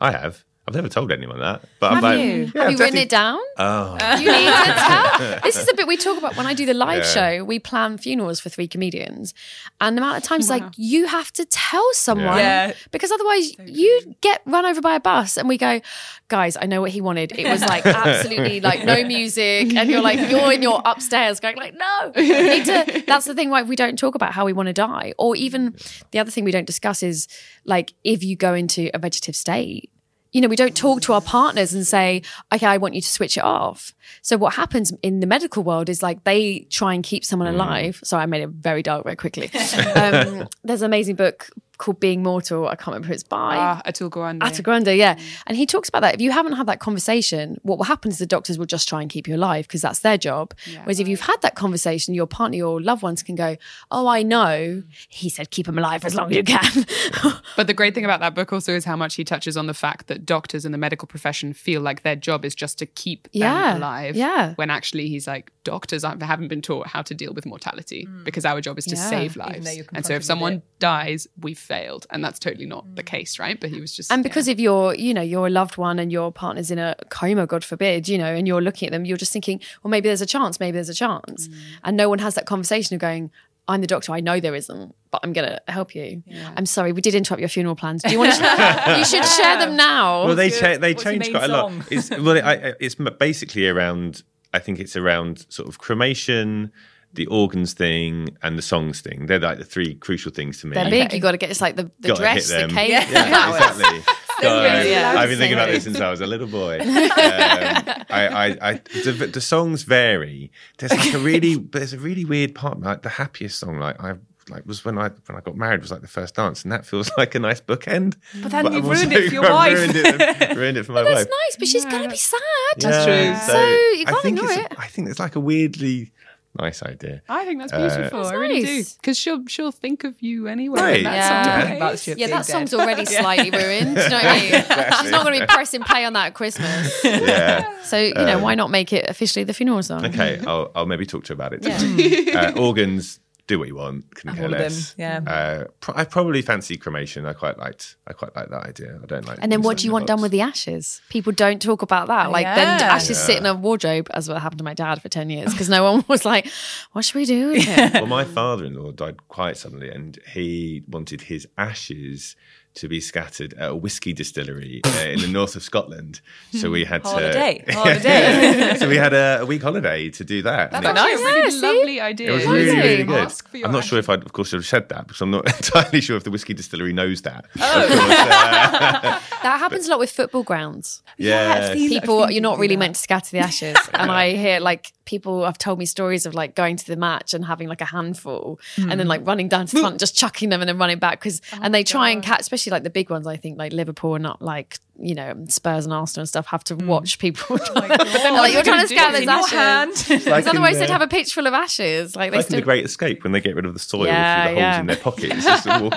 [0.00, 0.44] I have.
[0.66, 2.24] I've never told anyone that, but Have I'm like, you?
[2.24, 3.38] yeah, Have you I've written definitely- it down?
[3.58, 5.40] Oh, You need to tell.
[5.44, 7.36] This is a bit we talk about when I do the live Yeah.
[7.38, 7.44] show.
[7.44, 9.34] We plan funerals for three comedians,
[9.82, 12.72] and the amount of times like you have to tell someone Yeah.
[12.92, 15.82] because otherwise you get run over by a bus, and we go,
[16.28, 17.32] guys, I know what he wanted.
[17.38, 21.56] It was like absolutely like no music, and you're like you're in your upstairs going
[21.56, 22.12] like no.
[22.16, 23.50] Need to- that's the thing.
[23.50, 25.76] Why we don't talk about how we want to die, or even
[26.12, 27.28] the other thing we don't discuss is
[27.66, 29.90] like if you go into a vegetative state
[30.34, 32.20] you know, we don't talk to our partners and say,
[32.52, 33.94] okay, I want you to switch it off.
[34.20, 37.54] So what happens in the medical world is like they try and keep someone Mm.
[37.54, 38.00] alive.
[38.04, 39.50] Sorry, I made it very dark very quickly.
[39.94, 42.66] um, there's an amazing book called Being Mortal.
[42.68, 43.56] I can't remember who it's by.
[43.56, 44.42] Ah, Atul Gawande.
[44.42, 45.18] Atta Grande, yeah.
[45.46, 46.14] And he talks about that.
[46.14, 49.00] If you haven't had that conversation, what will happen is the doctors will just try
[49.02, 50.54] and keep you alive because that's their job.
[50.84, 53.56] Whereas if you've had that conversation, your partner, your loved ones can go,
[53.90, 54.82] Oh, I know.
[55.08, 56.86] He said keep him alive as long as you can.
[57.56, 59.74] But the great thing about that book also is how much he touches on the
[59.74, 63.28] fact that doctors in the medical profession feel like their job is just to keep
[63.32, 64.16] Yeah, them alive.
[64.16, 64.54] yeah.
[64.54, 68.24] When actually he's like, doctors aren't- haven't been taught how to deal with mortality mm.
[68.24, 69.10] because our job is to Yeah.
[69.10, 69.68] save lives.
[69.92, 70.62] And so if someone it.
[70.78, 72.06] dies, we've failed.
[72.10, 73.06] And that's totally not the mm.
[73.06, 73.58] case, right?
[73.58, 74.12] But he was just.
[74.12, 74.28] And yeah.
[74.28, 77.46] because if you're, you know, you're a loved one and your partner's in a coma,
[77.46, 80.22] God forbid, you know, and you're looking at them, you're just thinking, well, maybe there's
[80.22, 81.48] a chance, maybe there's a chance.
[81.48, 81.54] Mm.
[81.84, 83.30] And no one has that conversation of going,
[83.66, 86.22] I'm the doctor, I know there isn't, but I'm going to help you.
[86.56, 88.02] I'm sorry, we did interrupt your funeral plans.
[88.02, 90.26] Do you want to, you should share them now.
[90.26, 91.72] well, they cha- they what's your changed main quite a lot.
[91.90, 94.22] It's well, I, I- it's basically around.
[94.54, 96.72] I think it's around sort of cremation,
[97.12, 99.26] the organs thing, and the songs thing.
[99.26, 100.74] They're like the three crucial things to me.
[100.74, 101.12] They're big.
[101.12, 103.28] You got to get it's like the, the Gotta dress, hit the cake, Yeah, the
[103.28, 103.78] flowers.
[103.80, 104.00] exactly.
[104.42, 105.14] God, Yeah.
[105.16, 106.78] I've been thinking about this since I was a little boy.
[107.14, 108.72] Um, I, I, I,
[109.04, 110.50] the, the songs vary.
[110.78, 112.80] There's like a really, there's a really weird part.
[112.80, 114.14] Like the happiest song, like I
[114.48, 116.84] like was when I when I got married was like the first dance, and that
[116.86, 118.16] feels like a nice bookend.
[118.42, 119.74] But then you've ruined also- it for your wife.
[119.74, 121.28] Ruined it, ruined it for my That's wife.
[121.28, 122.40] That's nice, but she's going to be sad.
[122.78, 123.52] That's true.
[123.52, 124.78] So you I can't think ignore it's a- it.
[124.78, 126.12] I think it's like a weirdly
[126.56, 127.20] nice idea.
[127.28, 128.20] I think that's beautiful.
[128.20, 128.84] That's I really do.
[129.00, 130.80] Because she'll she'll think of you anyway.
[130.80, 131.02] Right.
[131.04, 131.28] that Yeah.
[131.28, 131.60] song.
[131.62, 132.80] Talking about Yeah, that song's dead.
[132.80, 133.96] already slightly ruined.
[133.96, 134.92] Do you know what I mean?
[135.02, 137.00] She's not going to be pressing play on that at Christmas.
[137.04, 137.82] Yeah.
[137.82, 140.04] So, you know, why not make it officially the funeral song?
[140.06, 141.64] Okay, I'll, I'll maybe talk to her about it.
[141.64, 142.52] Yeah.
[142.56, 144.14] uh, organs, do what you want.
[144.14, 144.94] Couldn't care all them, less.
[144.96, 145.20] yeah.
[145.26, 147.26] Uh, pro- I probably fancy cremation.
[147.26, 147.96] I quite liked.
[148.06, 148.98] I quite like that idea.
[149.02, 149.38] I don't like.
[149.42, 151.02] And then what do you the want done with the ashes?
[151.10, 152.30] People don't talk about that.
[152.30, 152.94] Like then Yeah.
[152.94, 155.68] ashes sit in a wardrobe, as what happened to my dad for 10 years, because
[155.68, 156.48] no one was like,
[156.92, 157.92] what should we do with it?
[157.94, 162.36] Well, my father-in-law died quite suddenly, and he wanted his ashes
[162.74, 166.20] to be scattered at a whiskey distillery uh, in the north of Scotland.
[166.52, 167.62] So we had Holiday.
[167.66, 168.74] to Holiday.
[168.78, 170.72] so we had a, a week holiday to do that.
[170.74, 171.66] And That's it- actually a really Yeah, see?
[171.78, 172.30] lovely idea.
[172.30, 173.24] It was really, really good.
[173.26, 175.20] Ask for your I'm not sure if I, of course, should have said that because
[175.20, 177.44] I'm not entirely sure if the whiskey distillery knows that.
[177.60, 177.60] Oh.
[177.62, 181.02] Uh, That happens a lot with football grounds.
[181.18, 183.76] yeah, I've People, you're not really do meant to scatter the ashes.
[183.92, 187.34] and I hear like people have told me stories of like going to the match
[187.34, 188.98] and having like a handful and Hmm.
[188.98, 191.20] then like running down to the front, just chucking them and then running back.
[191.20, 193.72] Cause, Oh and they try and catch, especially like the big ones, I think like
[193.72, 196.86] Liverpool and not like, you know, Spurs and Arsenal and stuff have to Hmm.
[196.86, 197.58] watch people.
[197.58, 198.94] Oh but then like, you're trying to do?
[198.96, 200.06] scatter In those ashes.
[200.08, 200.26] hand.
[200.26, 202.14] Like otherwise in they'd have a pitch full of ashes.
[202.16, 204.46] Like they like in the Great Escape when they get rid of the soil Yeah,
[204.46, 205.44] through the holes in their pockets.
[205.44, 205.90] Just walking,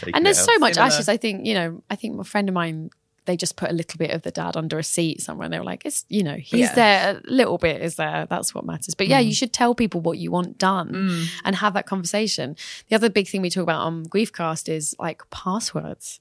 [0.00, 1.08] taking and there's so much ashes.
[1.08, 1.82] I think you know.
[1.90, 2.90] I think a friend of mine.
[3.26, 5.58] They just put a little bit of the dad under a seat somewhere, and they
[5.58, 6.74] were like, "It's you know, he's Yeah.
[6.74, 7.20] there.
[7.24, 8.26] A little bit is there.
[8.28, 9.26] That's what matters." But yeah, Mm.
[9.26, 12.56] you should tell people what you want done and have that conversation.
[12.88, 16.18] The other big thing we talk about on Griefcast is like passwords.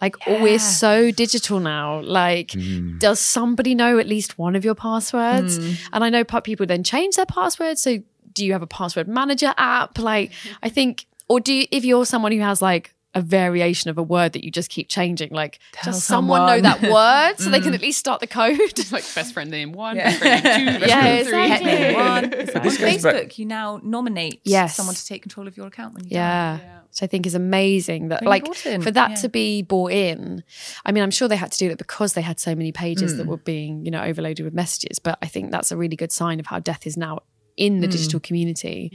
[0.00, 2.00] Like, oh, we're so digital now.
[2.02, 2.54] Like,
[2.98, 5.58] does somebody know at least one of your passwords?
[5.58, 5.76] Mm.
[5.92, 7.80] And I know people then change their passwords.
[7.82, 7.98] So,
[8.32, 9.98] do you have a password manager app?
[9.98, 10.32] Like,
[10.62, 14.02] I think, or do you, if you're someone who has like a variation of a
[14.02, 17.60] word that you just keep changing, like, Tell does someone know that word so they
[17.66, 18.56] can at least start the code?
[18.92, 20.04] like best friend name one, Yeah.
[20.10, 21.42] best friend name two, best Yeah, friend three.
[21.42, 21.70] exactly.
[21.70, 22.30] Pet name one.
[22.30, 24.76] this on Facebook, back- you now nominate Yes.
[24.76, 26.58] someone to take control of your account when you Yeah.
[26.58, 26.76] die.
[26.90, 29.16] Which I think is amazing that Really like important, for that yeah.
[29.16, 30.42] to be bought in.
[30.84, 33.14] I mean, I'm sure they had to do that because they had so many pages
[33.14, 33.16] Mm.
[33.18, 34.98] that were being, you know, overloaded with messages.
[34.98, 37.20] But I think that's a really good sign of how death is now
[37.56, 37.92] in the Mm.
[37.92, 38.92] digital community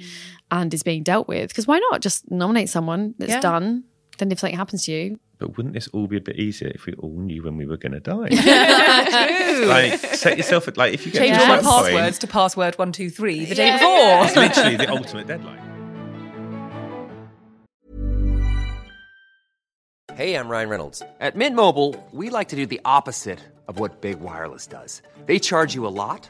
[0.52, 1.50] and is being dealt with.
[1.50, 3.40] Because why not just nominate someone that's Yeah.
[3.40, 3.84] done?
[4.18, 6.86] Then if something happens to you, But wouldn't this all be a bit easier if
[6.86, 8.30] we all knew when we were going to die?
[9.68, 12.18] like, set yourself at like if you get Change to all my that point, passwords
[12.20, 14.26] to password one two three the day before.
[14.26, 15.62] it's literally the ultimate deadline.
[20.16, 21.04] Hey, I'm Ryan Reynolds.
[21.20, 25.02] At Mint Mobile, we like to do the opposite of what Big Wireless does.
[25.26, 26.30] They charge you a lot,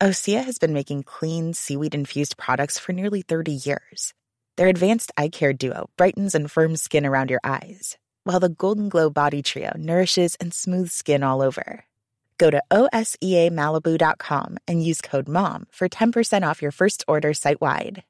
[0.00, 4.12] Osea has been making clean, seaweed infused products for nearly 30 years.
[4.56, 8.88] Their advanced eye care duo brightens and firms skin around your eyes, while the Golden
[8.90, 11.84] Glow Body Trio nourishes and smooths skin all over.
[12.38, 18.02] Go to OSEAMalibu.com and use code MOM for 10% off your first order site wide.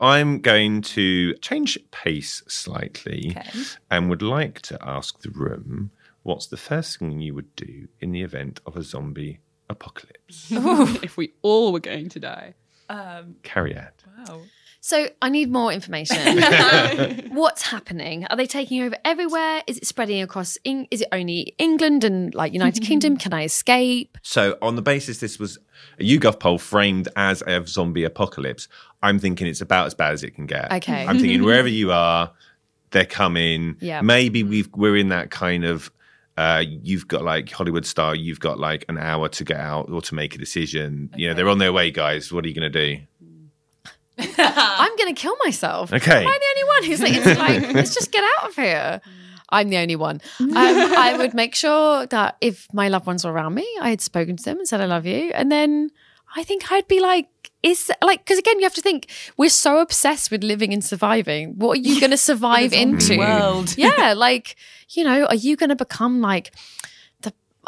[0.00, 3.50] I'm going to change pace slightly Okay.
[3.90, 5.90] and would like to ask the room
[6.22, 10.48] what's the first thing you would do in the event of a zombie apocalypse?
[10.50, 12.54] if we all were going to die.
[12.88, 13.92] Um, Cariad.
[14.26, 14.42] Wow.
[14.80, 16.16] So I need more information.
[17.34, 18.24] What's happening?
[18.26, 19.62] Are they taking over everywhere?
[19.66, 20.56] Is it spreading across?
[20.64, 23.16] Eng- is it only England and like United Kingdom?
[23.16, 24.16] Can I escape?
[24.22, 25.58] So, on the basis this was
[25.98, 28.68] a YouGov poll framed as a zombie apocalypse,
[29.02, 30.72] I'm thinking it's about as bad as it can get.
[30.72, 31.04] Okay.
[31.06, 32.32] I'm thinking wherever you are,
[32.90, 33.76] they're coming.
[33.80, 34.00] Yeah.
[34.00, 35.90] Maybe we've we're in that kind of.
[36.38, 40.00] Uh, you've got like Hollywood star, You've got like an hour to get out or
[40.02, 41.10] to make a decision.
[41.16, 42.32] You know, they're on their way, guys.
[42.32, 43.02] What are you going to do?
[44.38, 45.92] I'm going to kill myself.
[45.92, 46.22] Okay.
[46.22, 49.00] Am I the only one who's like, it's like, let's just get out of here?
[49.48, 50.20] I'm the only one.
[50.38, 54.00] Um, I would make sure that if my loved ones were around me, I had
[54.00, 55.32] spoken to them and said, I love you.
[55.34, 55.90] And then
[56.36, 57.26] I think I'd be like,
[57.62, 61.58] is like, because again, you have to think we're so obsessed with living and surviving.
[61.58, 63.18] What are you going to survive into?
[63.18, 63.76] world.
[63.76, 64.14] Yeah.
[64.16, 64.56] Like,
[64.90, 66.52] you know, are you going to become like,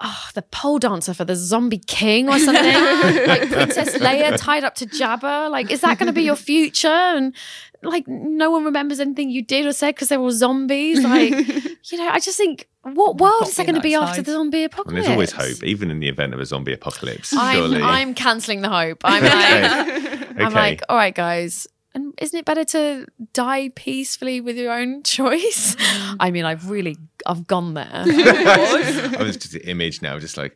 [0.01, 2.65] oh, the pole dancer for the zombie king or something,
[3.27, 5.51] like Princess Leia tied up to Jabba.
[5.51, 6.89] Like, is that going to be your future?
[6.89, 7.35] And
[7.83, 11.03] like, no one remembers anything you did or said because they're all zombies.
[11.03, 11.31] Like,
[11.91, 14.65] you know, I just think, what world is there going to be after the zombie
[14.65, 15.07] apocalypse?
[15.07, 15.33] And apocalypse?
[15.33, 17.35] there's always hope, even in the event of a zombie apocalypse.
[17.37, 17.83] I'm, surely.
[17.83, 19.01] I'm cancelling the hope.
[19.05, 20.45] I'm like, okay.
[20.45, 21.67] I'm like, all right, guys.
[21.94, 25.76] And isn't it better to die peacefully with your own choice?
[26.20, 27.88] I mean, I've really, I've gone there.
[27.92, 30.55] I was just an image now, just like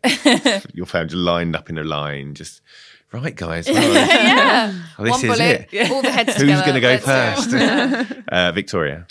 [0.73, 2.61] your family lined up in a line, just
[3.13, 3.67] right, guys.
[3.69, 4.73] well, yeah.
[4.99, 5.91] well, this One is bullet, it.
[5.91, 7.53] all the heads Who's going to go first?
[8.29, 9.07] uh, Victoria.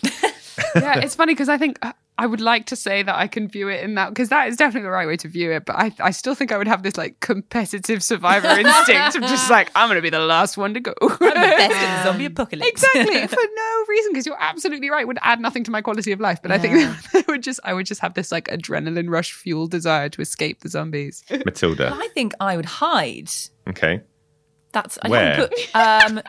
[0.75, 3.47] yeah, it's funny because I think uh, I would like to say that I can
[3.47, 5.65] view it in that because that is definitely the right way to view it.
[5.65, 9.49] But I, I still think I would have this like competitive survivor instinct of just
[9.49, 10.93] like I'm going to be the last one to go.
[11.02, 12.69] I'm the best at the zombie apocalypse.
[12.69, 15.08] exactly for no reason because you're absolutely right.
[15.08, 16.39] Would add nothing to my quality of life.
[16.41, 19.65] But I think I would just I would just have this like adrenaline rush fuel
[19.67, 21.23] desire to escape the zombies.
[21.45, 21.91] Matilda.
[21.95, 23.32] I think I would hide.
[23.67, 24.02] Okay.
[24.71, 25.34] That's I Where?
[25.36, 26.21] haven't put um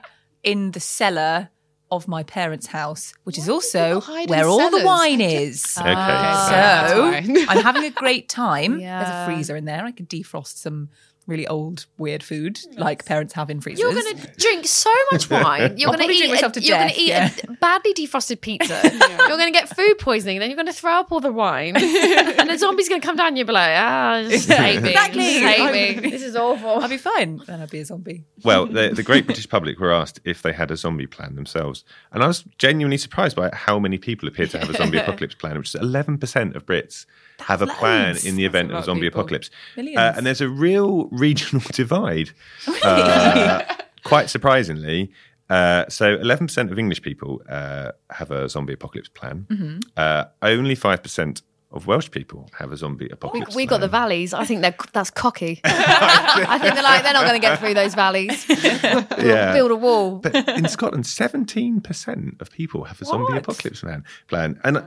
[0.42, 1.50] in the cellar
[1.96, 5.76] of my parents' house, which is also where all the wine is.
[5.78, 5.94] Okay.
[5.94, 7.46] That's So.
[7.48, 8.80] I'm having a great time.
[8.80, 9.02] Yeah.
[9.02, 9.84] There's a freezer in there.
[9.84, 10.90] I could defrost some
[11.26, 13.80] really old, weird food like parents have in freezers.
[13.80, 15.74] You're going to drink so much wine.
[15.78, 16.18] You're going to eat.
[16.18, 17.30] drink myself a, you're going to eat yeah.
[17.48, 18.80] a badly defrosted pizza.
[18.92, 20.38] You're going to get food poisoning.
[20.38, 23.16] Then you're going to throw up all the wine, and the zombie's going to come
[23.16, 23.28] down.
[23.28, 24.90] and You'll be like, ah, just hate me.
[24.90, 25.40] Exactly.
[25.40, 26.10] Just hate me.
[26.10, 26.80] This is awful.
[26.80, 27.40] I'll be fine.
[27.46, 28.24] Then I'll be a zombie.
[28.44, 31.84] Well, the, the great British public were asked if they had a zombie plan themselves.
[32.12, 35.34] And I was genuinely surprised by how many people appear to have a zombie apocalypse
[35.34, 37.06] plan, which is 11% of Brits
[37.40, 39.20] have a plan in the event of a zombie people.
[39.20, 39.50] apocalypse.
[39.76, 42.30] Uh, and there's a real regional divide.
[42.84, 43.62] Uh,
[44.04, 45.10] quite surprisingly.
[45.48, 49.46] Uh, so 11% of English people uh, have a zombie apocalypse plan.
[49.50, 49.78] Mm-hmm.
[49.96, 51.42] Uh, only 5%
[51.72, 54.32] of Welsh people have a zombie We, apocalypse we got the valleys.
[54.32, 55.60] I think they're, that's cocky.
[55.64, 58.46] I think they're like they're not going to get through those valleys.
[58.48, 59.52] Yeah.
[59.52, 60.18] Build a wall.
[60.18, 64.04] But in Scotland, seventeen percent of people have a zombie apocalypse plan.
[64.28, 64.84] Plan, and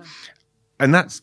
[0.80, 1.22] and that's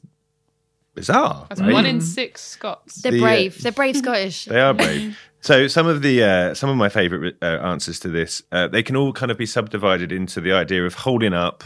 [0.94, 1.46] bizarre.
[1.48, 1.72] That's right?
[1.72, 2.96] one in six Scots.
[3.02, 3.62] They're The, uh, brave.
[3.62, 4.44] They're brave Scottish.
[4.54, 5.18] They are brave.
[5.40, 8.82] So some of the uh, some of my favourite uh, answers to this, uh, they
[8.82, 11.64] can all kind of be subdivided into the idea of holding up,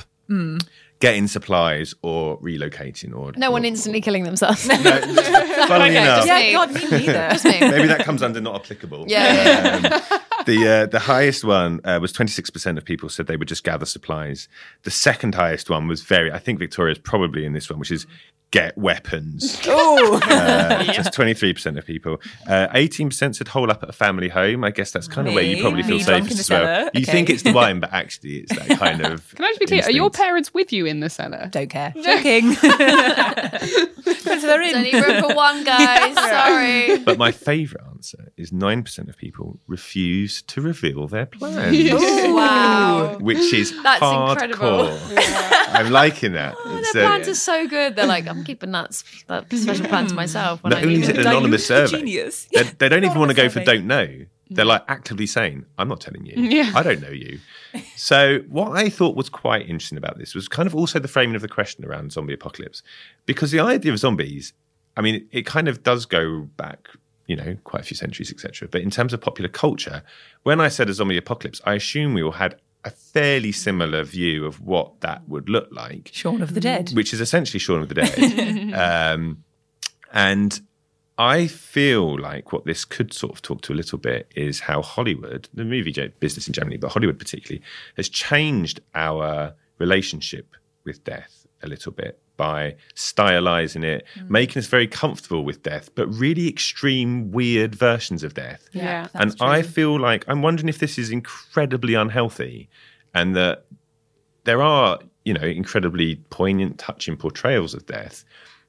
[1.00, 3.14] getting supplies, or relocating.
[3.14, 4.66] Or No one or- instantly killing themselves.
[4.66, 6.50] Funnily enough, just me.
[6.50, 7.28] Yeah, God, me neither.
[7.30, 7.60] Just me.
[7.60, 9.04] maybe that comes under not applicable.
[9.06, 13.36] Yeah, yeah, Um, the uh, the highest one uh, was 26% of people said they
[13.36, 14.48] would just gather supplies.
[14.82, 18.06] The second highest one was very, I think Victoria's probably in this one, which is
[18.50, 19.60] get weapons.
[19.70, 22.18] Oh, Uh, Just 23% of people.
[22.46, 24.64] Uh, 18% said hole up at a family home.
[24.64, 26.64] I guess that's kind of where you probably feel Me safest in as well.
[26.76, 26.90] cellar?
[26.94, 29.34] You think it's the wine, but actually it's that kind of.
[29.34, 29.82] Can I just be clear?
[29.84, 31.48] Are your parents with you in the cellar?
[31.52, 31.92] don't care.
[32.02, 32.50] Joking.
[33.18, 34.72] Depends if they're in.
[34.82, 36.14] There's only room for one, guys.
[36.14, 36.98] Sorry.
[37.04, 41.92] But my favourite answer is 9% of people refuse to reveal their plans.
[41.92, 43.18] wow.
[43.20, 44.32] Which is That's hardcore.
[44.32, 44.98] incredible.
[45.76, 46.54] I'm liking that.
[46.58, 47.96] Oh, their uh, plans are so good.
[47.96, 50.62] They're like, I'm keeping that, s- that special plan to myself.
[50.62, 51.20] When Not I only need is it it.
[51.26, 52.48] an anonymous Dilute the survey, genius.
[52.54, 53.76] they, they don't even want to go Anonymous for survey.
[53.78, 54.26] don't know.
[54.50, 56.34] They're like actively saying, I'm not telling you.
[56.42, 56.72] Yeah.
[56.74, 57.40] I don't know you.
[57.96, 61.34] So, what I thought was quite interesting about this was kind of also the framing
[61.36, 62.82] of the question around zombie apocalypse.
[63.26, 64.54] Because the idea of zombies,
[64.96, 66.88] I mean, it kind of does go back,
[67.28, 68.66] you know, quite a few centuries, etc.
[68.68, 70.02] But in terms of popular culture,
[70.42, 74.46] when I said a zombie apocalypse, I assume we all had a fairly similar view
[74.46, 76.90] of what that would look like Shaun of the Dead.
[76.94, 78.74] which is essentially Shaun of the Dead.
[79.14, 79.44] um,
[80.12, 80.60] and
[81.18, 84.80] I feel like what this could sort of talk to a little bit is how
[84.80, 87.62] Hollywood, the movie business in general, but Hollywood particularly,
[87.96, 94.86] has changed our relationship with death a little bit by stylizing it, making us very
[94.86, 98.66] comfortable with death, but really extreme, weird versions of death.
[98.72, 99.08] Yeah.
[99.12, 102.70] and I feel like I'm wondering if this is incredibly unhealthy
[103.12, 103.64] and that
[104.44, 108.24] there are, you know, incredibly poignant, touching portrayals of death.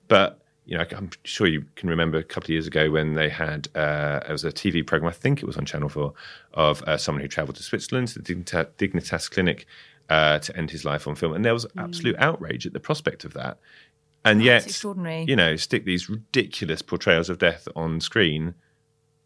[0.09, 3.29] But, you know, I'm sure you can remember a couple of years ago when they
[3.29, 6.11] had, uh, it was a TV program, I think it was on Channel 4,
[6.55, 9.67] of uh, someone who traveled to Switzerland, to the Dignita- Dignitas Clinic,
[10.09, 11.33] uh, to end his life on film.
[11.33, 13.59] And there was absolute outrage at the prospect of that.
[14.25, 15.25] And yet, extraordinary.
[15.27, 18.55] you know, stick these ridiculous portrayals of death on screen.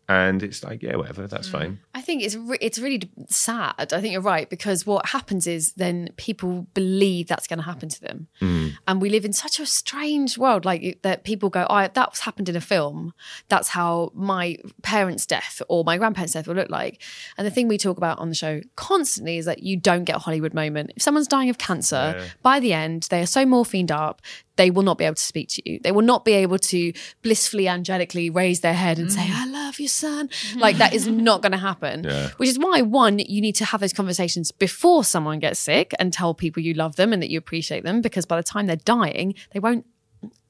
[0.10, 1.58] And it's like, yeah, whatever, that's hmm.
[1.58, 1.80] fine.
[1.94, 3.94] I think it's re- it's really d- sad.
[3.94, 7.88] I think you're right because what happens is then people believe that's going to happen
[7.88, 8.68] to them, hmm.
[8.88, 10.66] and we live in such a strange world.
[10.66, 13.14] Like that, people go, "Oh, that's happened in a film.
[13.48, 17.02] That's how my parents' death or my grandparents' death will look like."
[17.38, 20.18] And the thing we talk about on the show constantly is that you don't get
[20.18, 20.92] a Hollywood moment.
[20.98, 24.22] If someone's dying of cancer, by the end they are so morphined up.
[24.56, 25.80] They will not be able to speak to you.
[25.80, 29.34] They will not be able to blissfully, angelically raise their head and say, hmm.
[29.36, 30.30] I love you, son.
[30.56, 32.04] Like, that is not going to happen.
[32.38, 36.12] Which is why, one, you need to have those conversations before someone gets sick and
[36.12, 38.76] tell people you love them and that you appreciate them because by the time they're
[38.76, 39.86] dying, they won't.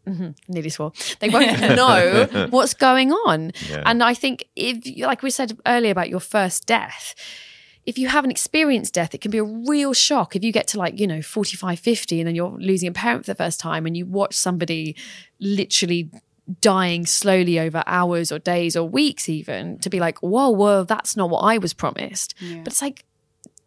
[0.07, 0.91] Mhm, nearly swore.
[1.19, 3.51] They won't know what's going on.
[3.85, 7.15] And I think if, like we said earlier about your first death,
[7.85, 10.35] if you haven't experienced death, it can be a real shock.
[10.35, 13.25] If you get to like, you know, 45, 50 and then you're losing a parent
[13.25, 14.95] for the first time and you watch somebody
[15.39, 16.09] literally
[16.61, 21.15] dying slowly over hours or days or weeks even to be like, whoa, whoa, that's
[21.15, 22.35] not what I was promised.
[22.39, 23.05] But it's like,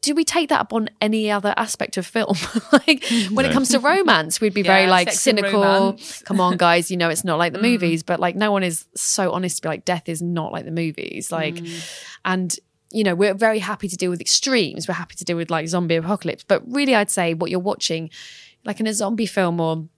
[0.06, 2.36] do we take that up on any other aspect of film?
[2.72, 5.98] like when it comes to romance, we'd be very like cynical.
[6.24, 8.86] Come on, guys, you know it's not like the movies, but like no one is
[8.94, 11.32] so honest to be like death is not like the movies.
[11.32, 11.60] Like,
[12.24, 12.56] and
[12.92, 14.86] you know we're very happy to deal with extremes.
[14.86, 18.10] We're happy to deal with like zombie apocalypse, but really, I'd say what you're watching,
[18.64, 19.88] like in a zombie film or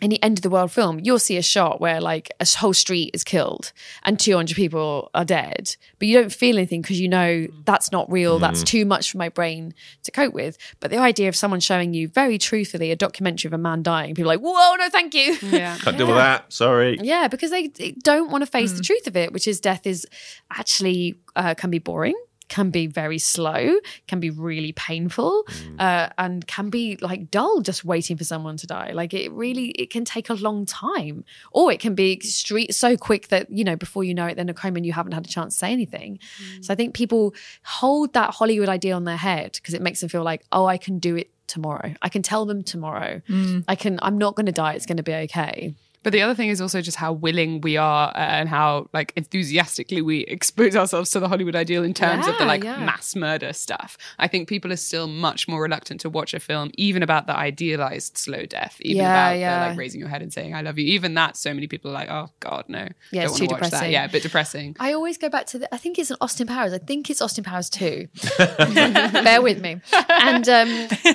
[0.00, 3.10] any end of the world film, you'll see a shot where like a whole street
[3.14, 7.46] is killed and 200 people are dead, but you don't feel anything because you know
[7.46, 7.64] mm.
[7.64, 8.38] that's not real.
[8.38, 8.66] That's mm.
[8.66, 10.58] too much for my brain to cope with.
[10.80, 14.14] But the idea of someone showing you very truthfully a documentary of a man dying,
[14.14, 15.36] people are like, whoa, no, thank you.
[15.42, 15.76] Yeah.
[15.82, 16.52] Can't deal with that.
[16.52, 16.98] Sorry.
[17.00, 18.86] Yeah, because they, they don't want to face the mm.
[18.86, 20.06] truth of it, which is death is
[20.50, 22.14] actually uh, can be boring,
[22.54, 25.80] can be very slow, can be really painful, mm.
[25.80, 28.92] uh, and can be like dull just waiting for someone to die.
[28.92, 32.96] Like it really, it can take a long time, or it can be street so
[32.96, 35.14] quick that you know before you know it, they're in a coma and you haven't
[35.14, 36.20] had a chance to say anything.
[36.60, 36.76] So I mm.
[36.76, 40.44] think people hold that Hollywood idea on their head because it makes them feel like,
[40.52, 41.92] oh, I can do it tomorrow.
[42.02, 43.20] I can tell them tomorrow.
[43.28, 43.64] Mm.
[43.66, 43.98] I can.
[44.00, 44.74] I'm not going to die.
[44.74, 45.74] It's going to be okay.
[46.04, 49.12] But the other thing is also just how willing we are uh, and how like
[49.16, 52.78] enthusiastically we expose ourselves to the Hollywood ideal in terms of the like yeah.
[52.84, 53.96] mass murder stuff.
[54.18, 57.36] I think people are still much more reluctant to watch a film, even about the
[57.36, 59.58] idealized slow death, even Yeah, about yeah.
[59.64, 61.90] the like raising your head and saying "I love you." Even that, so many people
[61.90, 63.92] are like, "Oh God, no, Yeah, don't it's too watch that." depressing.
[63.92, 64.76] Yeah, a bit depressing.
[64.78, 65.74] I always go back to the.
[65.74, 66.72] I think it's an Austin Powers.
[66.74, 68.08] I think it's Austin Powers too.
[68.38, 69.80] Bear with me.
[70.08, 70.68] And um,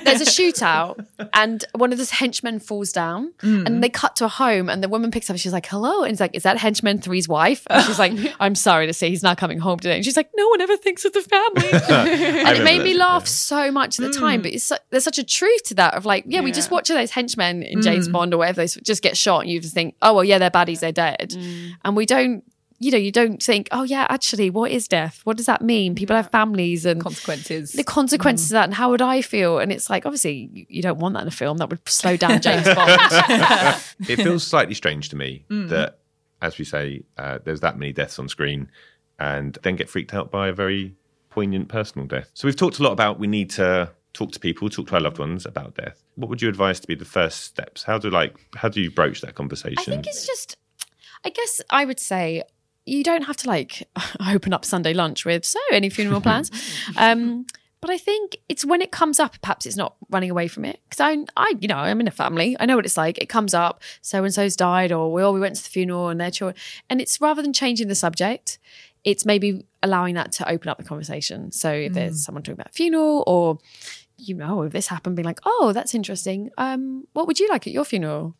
[0.04, 4.28] there's a shootout, and one of the henchmen falls down, and they cut to a
[4.28, 5.34] home, and the woman picks up.
[5.34, 8.12] and She's like, "Hello," and he's like, "Is that henchman three's wife?" And she's like,
[8.40, 10.76] "I'm sorry to say he's not coming home today." And she's like, "No one ever
[10.76, 14.40] thinks of the family," and it made me laugh so much at the time.
[14.40, 14.42] Mm.
[14.44, 16.88] But it's su- there's such a truth to that of like, yeah, we just watch
[16.88, 17.82] those henchmen in mm.
[17.82, 18.62] James Bond or whatever.
[18.62, 21.30] They just get shot, and you just think, "Oh well, yeah, they're baddies, they're dead,"
[21.30, 21.72] mm.
[21.84, 22.44] and we don't
[22.82, 25.20] you know, you don't think, oh yeah, actually, what is death?
[25.24, 25.94] What does that mean?
[25.94, 27.72] People have families and Consequences.
[27.72, 29.58] the consequences of that, and how would I feel?
[29.58, 31.58] And it's like, obviously, you, you don't want that in a film.
[31.58, 32.98] That would slow down James Bond.
[34.08, 35.98] it feels slightly strange to me that,
[36.40, 38.70] as we say, uh, there's that many deaths on screen,
[39.18, 40.94] and then get freaked out by a very
[41.28, 42.30] poignant personal death.
[42.32, 45.00] So we've talked a lot about we need to talk to people, talk to our
[45.02, 46.02] loved ones about death.
[46.14, 47.82] What would you advise to be the first steps?
[47.82, 49.76] How do like how do you broach that conversation?
[49.78, 50.56] I think it's just
[51.24, 52.42] I guess I would say
[52.90, 53.88] you don't have to like
[54.28, 56.50] open up Sunday lunch with so any funeral plans.
[56.96, 57.46] um,
[57.80, 60.80] but I think it's when it comes up, perhaps it's not running away from it.
[60.88, 62.54] Because I, I, you know, I'm in a family.
[62.60, 63.16] I know what it's like.
[63.16, 63.80] It comes up.
[64.02, 66.60] So and so's died, or we all we went to the funeral and their children.
[66.90, 68.58] And it's rather than changing the subject,
[69.02, 71.52] it's maybe allowing that to open up the conversation.
[71.52, 73.58] So if there's someone talking about funeral, or
[74.18, 76.50] you know, if this happened, being like, oh, that's interesting.
[76.58, 78.36] Um, what would you like at your funeral?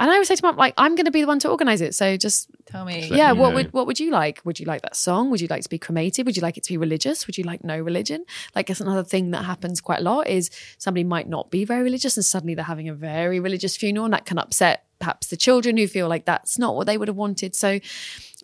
[0.00, 1.82] And I would say to mum, like, I'm going to be the one to organise
[1.82, 1.94] it.
[1.94, 3.02] So just Tell me.
[3.02, 3.54] let yeah, me what know.
[3.56, 4.40] would what would you like?
[4.44, 5.30] Would you like that song?
[5.30, 6.24] Would you like to be cremated?
[6.24, 7.26] Would you like it to be religious?
[7.26, 8.24] Would you like no religion?
[8.54, 11.82] Like that's another thing that happens quite a lot is somebody might not be very
[11.82, 15.36] religious and suddenly they're having a very religious funeral and that can upset perhaps the
[15.36, 17.54] children who feel like that's not what they would have wanted.
[17.54, 17.80] So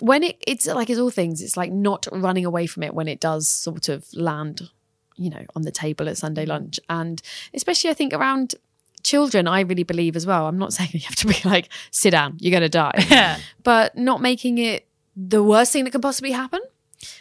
[0.01, 3.09] when it it's like it's all things, it's like not running away from it when
[3.09, 4.69] it does sort of land,
[5.17, 6.79] you know, on the table at Sunday lunch.
[6.91, 7.23] And
[7.55, 8.57] especially I think around
[9.07, 10.47] children, I really believe as well.
[10.47, 13.97] I'm not saying you have to be like, sit down, you're going to die, but
[13.97, 14.87] not making it
[15.17, 16.61] the worst thing that can possibly happen.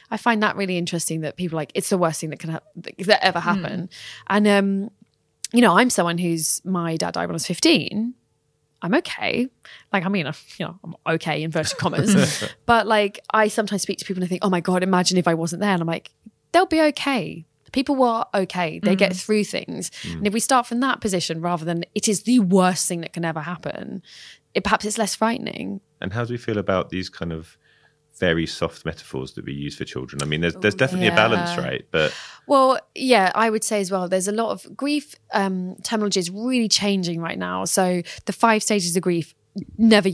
[0.09, 2.51] I find that really interesting that people are like it's the worst thing that can
[2.51, 3.89] hap- that ever happen,
[4.27, 4.89] and um,
[5.53, 8.13] you know, I'm someone who's my dad died when I was 15.
[8.81, 9.47] I'm okay.
[9.91, 13.97] Like, I mean, you know, I'm okay in inverted commas, but like, I sometimes speak
[13.99, 15.87] to people and I think, oh my god, imagine if I wasn't there, and I'm
[15.87, 16.11] like,
[16.51, 17.45] they'll be okay.
[17.75, 18.79] People were okay.
[18.79, 19.91] They get through things.
[20.05, 23.11] And if we start from that position rather than it is the worst thing that
[23.11, 24.01] can ever happen,
[24.53, 25.81] it perhaps it's less frightening.
[25.99, 27.57] And how do we feel about these kind of
[28.17, 30.21] very soft metaphors that we use for children?
[30.21, 31.85] I mean, there's there's definitely a balance, right?
[31.91, 32.15] But
[32.47, 34.07] Well, yeah, I would say as well.
[34.07, 37.65] There's a lot of grief um, terminology is really changing right now.
[37.65, 39.35] So the five stages of grief,
[39.77, 40.09] never.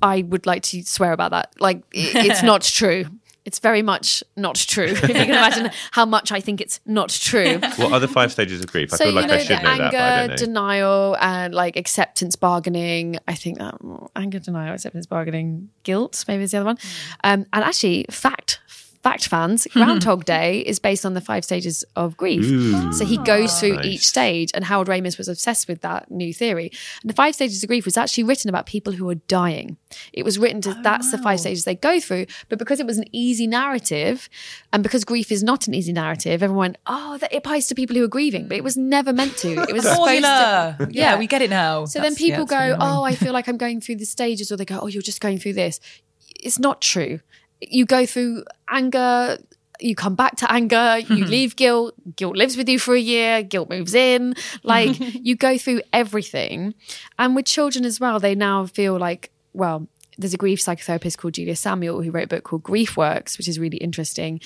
[0.00, 1.52] I would like to swear about that.
[1.60, 3.04] Like it, it's not true.
[3.44, 4.84] It's very much not true.
[4.86, 7.58] if you can imagine how much I think it's not true.
[7.76, 8.92] what are the five stages of grief?
[8.92, 11.16] I so feel like you know I should know anger, that, but I don't denial,
[11.20, 13.18] and like acceptance bargaining.
[13.26, 13.74] I think that
[14.16, 16.78] anger, denial, acceptance bargaining, guilt maybe is the other one.
[17.24, 18.60] Um, and actually, fact.
[19.02, 19.78] Fact fans, hmm.
[19.80, 22.44] Groundhog Day is based on the five stages of grief.
[22.94, 23.84] so he goes through Nice.
[23.86, 26.70] each stage, and Harold Ramis was obsessed with that new theory.
[27.02, 29.76] And the five stages of grief was actually written about people who are dying.
[30.12, 32.26] It was written to oh, that's the five stages they go through.
[32.48, 34.28] But because it was an easy narrative,
[34.72, 37.74] and because grief is not an easy narrative, everyone went, "Oh, that it applies to
[37.74, 39.48] people who are grieving." But it was never meant to.
[39.68, 40.76] It was Formula.
[40.78, 40.88] to.
[40.92, 41.86] Yeah, we get it now.
[41.86, 44.04] So then That's- yeah, people really go, "Oh, I feel like I'm going through the
[44.06, 45.80] stages," or they go, "Oh, you're just going through this."
[46.40, 47.20] It's not true.
[47.70, 49.38] You go through anger.
[49.80, 50.98] You come back to anger.
[50.98, 51.94] You leave guilt.
[52.16, 53.42] Guilt lives with you for a year.
[53.42, 54.34] Guilt moves in.
[54.62, 56.74] Like you go through everything.
[57.18, 59.88] And with children as well, they now feel like, well,
[60.18, 63.48] there's a grief psychotherapist called Julia Samuel who wrote a book called Grief Works, which
[63.48, 64.40] is really interesting.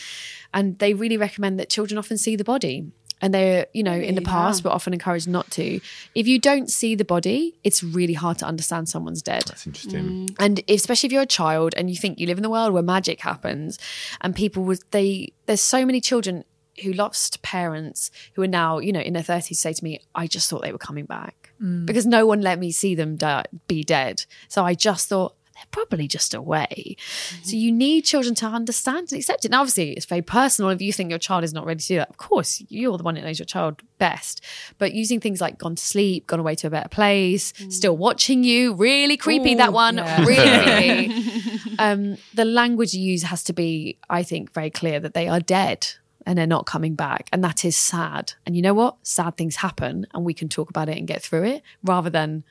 [0.55, 2.91] And they really recommend that children often see the body.
[3.23, 5.81] And they're, you know, in the past, we're often encouraged not to.
[6.14, 9.45] If you don't see the body, it's really hard to understand someone's dead.
[9.47, 10.29] That's interesting.
[10.29, 10.37] Mm.
[10.39, 12.83] And especially if you're a child and you think you live in the world where
[12.83, 13.79] magic happens,
[14.21, 16.45] and people would they there's so many children
[16.83, 20.27] who lost parents who are now you know in their 30s say to me, I
[20.27, 21.87] just thought they were coming back mm.
[21.87, 24.27] because no one let me see them die, be dead.
[24.49, 26.97] So I just thought they're probably just away.
[27.43, 29.51] So you need children to understand and accept it.
[29.51, 30.71] Now, obviously, it's very personal.
[30.71, 33.05] If you think your child is not ready to do that, of course, you're the
[33.05, 34.43] one that knows your child best.
[34.79, 38.45] But using things like gone to sleep, gone away to a better place, still watching
[38.45, 39.55] you, really creepy.
[39.55, 39.97] that one,
[40.27, 41.11] really
[41.79, 45.41] um, the language you use has to be, I think, very clear that they are
[45.41, 45.87] dead
[46.27, 47.29] and they're not coming back.
[47.33, 48.35] And that is sad.
[48.45, 48.97] And you know what?
[49.03, 52.45] Sad things happen and we can talk about it and get through it rather than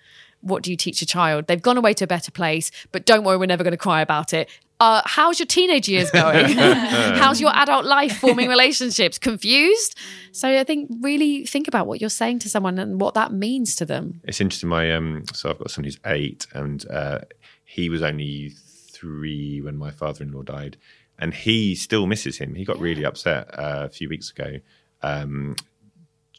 [0.46, 1.48] what do you teach a child?
[1.48, 4.02] They've gone away to a better place, but don't worry, we're never going to cry
[4.02, 4.48] about it.
[4.80, 6.46] Uh, how's your teenage years going?
[6.58, 9.18] how's your adult life forming relationships?
[9.18, 9.98] Confused?
[10.32, 13.76] So I think really think about what you're saying to someone and what that means
[13.78, 14.22] to them.
[14.26, 14.70] It's interesting.
[14.70, 17.20] My um, so I've got someone who's eight, and uh,
[17.64, 20.78] he was only three when my father-in-law died,
[21.18, 22.56] and he still misses him.
[22.56, 24.60] He got really upset uh, a few weeks ago.
[25.02, 25.56] Um,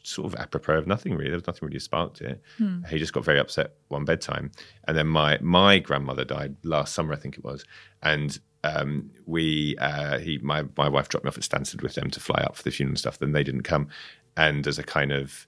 [0.07, 1.29] sort of apropos of nothing really.
[1.29, 2.41] There was nothing really sparked it.
[2.89, 4.51] He just got very upset one bedtime,
[4.87, 7.65] and then my my grandmother died last summer, I think it was,
[8.01, 12.09] and um, we uh, he my my wife dropped me off at Stansted with them
[12.11, 13.19] to fly up for the funeral and stuff.
[13.19, 13.87] Then they didn't come,
[14.35, 15.47] and as a kind of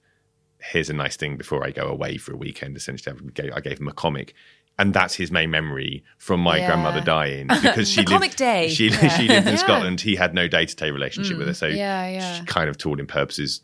[0.72, 2.76] here's a nice thing before I go away for a weekend.
[2.76, 4.34] Essentially, I gave, I gave him a comic.
[4.78, 6.66] And that's his main memory from my Yeah.
[6.68, 8.68] grandmother dying because she lived, comic day.
[8.70, 9.08] She, Yeah.
[9.08, 9.58] she lived in Yeah.
[9.58, 10.00] Scotland.
[10.00, 12.34] He had no day to day relationship with her, so Yeah, yeah.
[12.34, 13.60] she kind of, all in purposes,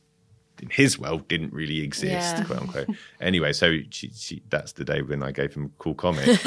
[0.63, 2.45] in his world, didn't really exist, Yeah.
[2.45, 2.89] quote unquote.
[3.21, 6.27] anyway, so she, she, that's the day when I gave him a cool comic,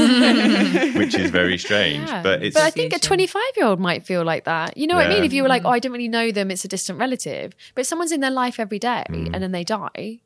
[0.95, 2.07] which is very strange.
[2.07, 2.21] Yeah.
[2.23, 4.77] But it's But I think a 25 year old might feel like that.
[4.77, 5.23] You know what I mean?
[5.23, 7.53] If you were like, oh, I don't really know them, it's a distant relative.
[7.75, 9.31] But someone's in their life every day Mm.
[9.33, 10.19] and then they die,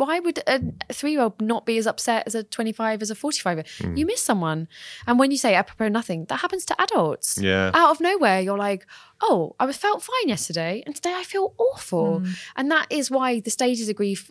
[0.00, 0.60] why would a
[0.92, 3.96] three year old not be as upset as a 25 as a 45 Hmm.
[3.96, 4.66] you miss someone
[5.06, 7.70] and when you say apropos nothing that happens to adults Yeah.
[7.74, 8.86] out of nowhere you're like
[9.20, 12.22] oh i was felt fine yesterday and today i feel awful
[12.56, 14.30] and that is why the stages of grief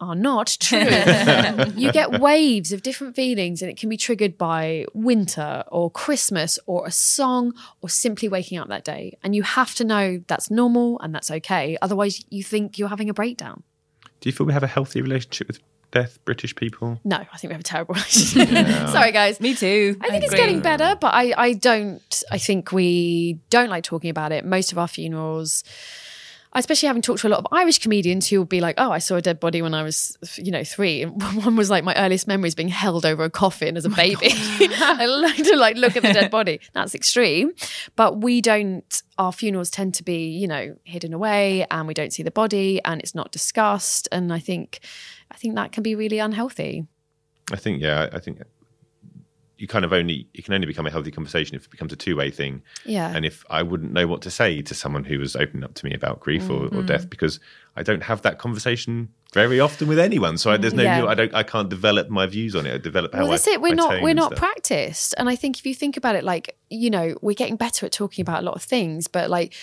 [0.00, 0.78] are not true.
[1.76, 6.56] you get waves of different feelings, and it can be triggered by winter or Christmas
[6.66, 9.18] or a song or simply waking up that day.
[9.24, 11.76] And you have to know that's normal and that's okay.
[11.82, 13.64] Otherwise, you think you're having a breakdown.
[14.20, 15.60] Do you feel we have a healthy relationship with
[15.90, 17.00] death, British people?
[17.04, 18.48] No, I think we have a terrible relationship.
[18.88, 19.40] Sorry, guys.
[19.40, 19.96] Me too.
[20.00, 22.22] I think it's getting better, but I, I don't.
[22.30, 24.44] I think we don't like talking about it.
[24.44, 25.64] Most of our funerals,
[26.54, 28.98] especially having talked to a lot of Irish comedians who will be like, "Oh, I
[28.98, 31.02] saw a dead body when I was, you know, three.
[31.02, 33.94] And one was like my earliest memories being held over a coffin as a oh
[33.94, 34.28] baby.
[34.30, 36.60] I like to like look at the dead body.
[36.72, 37.52] That's extreme,
[37.96, 39.02] but we don't.
[39.18, 42.80] Our funerals tend to be, you know, hidden away, and we don't see the body,
[42.84, 44.08] and it's not discussed.
[44.12, 44.80] And I think,
[45.30, 46.86] I think that can be really unhealthy.
[47.50, 48.40] I think, yeah, I think
[49.58, 51.96] you kind of only it can only become a healthy conversation if it becomes a
[51.96, 52.62] two way thing.
[52.84, 53.12] Yeah.
[53.14, 55.84] And if I wouldn't know what to say to someone who was opening up to
[55.84, 56.86] me about grief or, or mm-hmm.
[56.86, 57.40] death because
[57.76, 60.38] I don't have that conversation very often with anyone.
[60.38, 61.06] So I, there's no Yeah.
[61.06, 62.74] I don't I can't develop my views on it.
[62.74, 63.60] or develop how well, I, that's it.
[63.60, 64.38] We're not we're not stuff.
[64.38, 67.86] practiced, and I think if you think about it, like you know, we're getting better
[67.86, 69.54] at talking about a lot of things, but like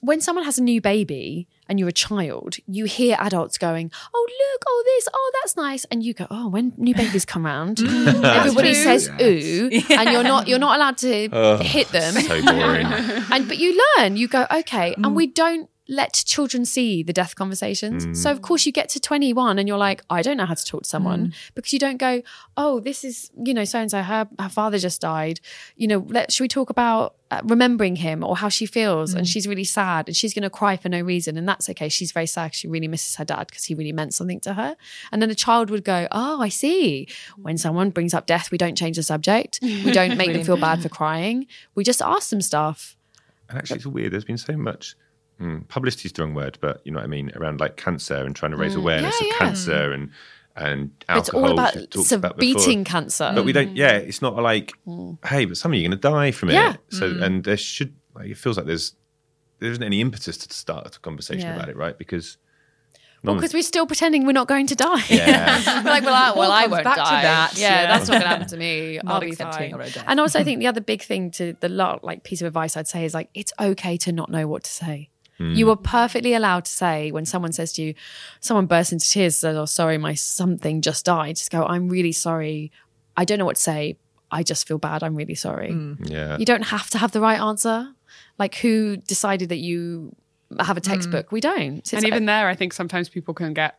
[0.00, 4.28] when someone has a new baby and you're a child, you hear adults going, "Oh
[4.28, 7.76] look, oh this, oh that's nice," and you go, "Oh, when new babies come round,
[7.78, 8.82] mm, everybody true.
[8.82, 12.86] says ooh," and you're not you're not allowed to hit them, So boring.
[13.32, 14.16] and but you learn.
[14.16, 15.14] You go, okay, and mm.
[15.14, 18.20] we don't let children see the death conversations.
[18.20, 18.42] So of mm.
[18.42, 20.88] course you get to 21 and you're like, I don't know how to talk to
[20.88, 21.34] someone mm.
[21.54, 22.22] because you don't go,
[22.56, 25.40] oh, this is you know so and so her her father just died.
[25.76, 29.26] You know, let should we talk about uh, remembering him or how she feels and
[29.26, 29.30] mm.
[29.30, 31.88] she's really sad and she's going to cry for no reason and that's okay.
[31.88, 32.54] She's very sad.
[32.54, 34.76] She really misses her dad because he really meant something to her.
[35.10, 37.08] And then a child would go, oh, I see.
[37.36, 39.60] When someone brings up death, we don't change the subject.
[39.88, 41.46] We don't make them feel bad for crying.
[41.74, 42.96] We just ask them stuff.
[43.48, 44.12] And actually, it's weird.
[44.12, 44.96] There's been so much
[45.40, 48.16] mm, publicity is the wrong word, but you know what I mean around like cancer
[48.16, 49.20] and trying to raise awareness Mm.
[49.20, 49.38] Yeah, of yeah.
[49.46, 50.10] cancer and
[50.56, 53.30] and It's all about which talked sub- about beating cancer.
[53.34, 53.76] But we don't.
[53.76, 54.72] Yeah, it's not like,
[55.24, 56.54] hey, but some of you are going to die from it.
[56.54, 56.76] Yeah.
[56.88, 58.94] So and there should like it feels like there's
[59.60, 61.54] there isn't any impetus to start a conversation Yeah.
[61.56, 61.96] about it, right?
[61.96, 62.38] Because
[63.24, 65.02] Well, because we're still pretending we're not going to die.
[65.08, 65.82] Yeah.
[65.84, 67.22] we're like, well, I, well, I comes won't back to die.
[67.22, 67.86] that, Yeah, yeah.
[67.88, 69.00] that's not going to happen to me.
[69.06, 69.74] I'll be accepting fine.
[69.74, 70.04] our own death.
[70.06, 72.76] And also, I think the other big thing to the lot, like piece of advice
[72.76, 75.10] I'd say is like, it's okay to not know what to say.
[75.38, 75.72] You mm.
[75.72, 77.94] are perfectly allowed to say when someone says to you,
[78.40, 82.12] someone bursts into tears, says, "Oh, sorry, my something just died." Just go, "I'm really
[82.12, 82.72] sorry.
[83.16, 83.98] I don't know what to say.
[84.30, 85.02] I just feel bad.
[85.04, 86.10] I'm really sorry." Mm.
[86.10, 87.88] yeah, You don't have to have the right answer.
[88.38, 90.14] Like, who decided that you
[90.58, 90.90] have a mm.
[90.90, 91.30] textbook?
[91.30, 91.78] We don't.
[91.78, 93.78] It's- and even there, I think sometimes people can get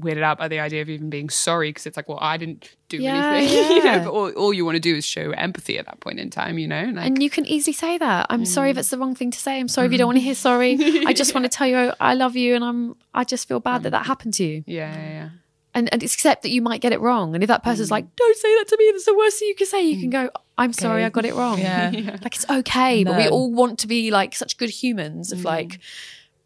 [0.00, 2.76] weirded out by the idea of even being sorry because it's like, well, I didn't
[2.88, 3.56] do Yeah, anything.
[3.76, 4.04] you know, yeah.
[4.04, 6.58] but all, all you want to do is show empathy at that point in time,
[6.58, 6.84] you know?
[6.84, 8.26] Like, and you can easily say that.
[8.30, 8.80] I'm sorry if mm.
[8.80, 9.58] it's the wrong thing to say.
[9.58, 10.76] I'm sorry if you don't want to hear sorry.
[11.06, 12.96] I just want to tell you I love you, and I'm.
[13.14, 13.92] I just feel bad that mm.
[13.92, 14.64] that happened to you.
[14.66, 15.28] yeah, yeah, yeah.
[15.72, 17.36] And, and accept that you might get it wrong.
[17.36, 17.92] And if that person's mm.
[17.92, 19.82] like, "Don't say that to me," that's the worst thing you can say.
[19.82, 21.90] You can go, "I'm sorry, I got it wrong." Yeah.
[22.22, 23.04] like it's okay.
[23.04, 25.30] But we all want to be like such good humans.
[25.30, 25.78] Of like,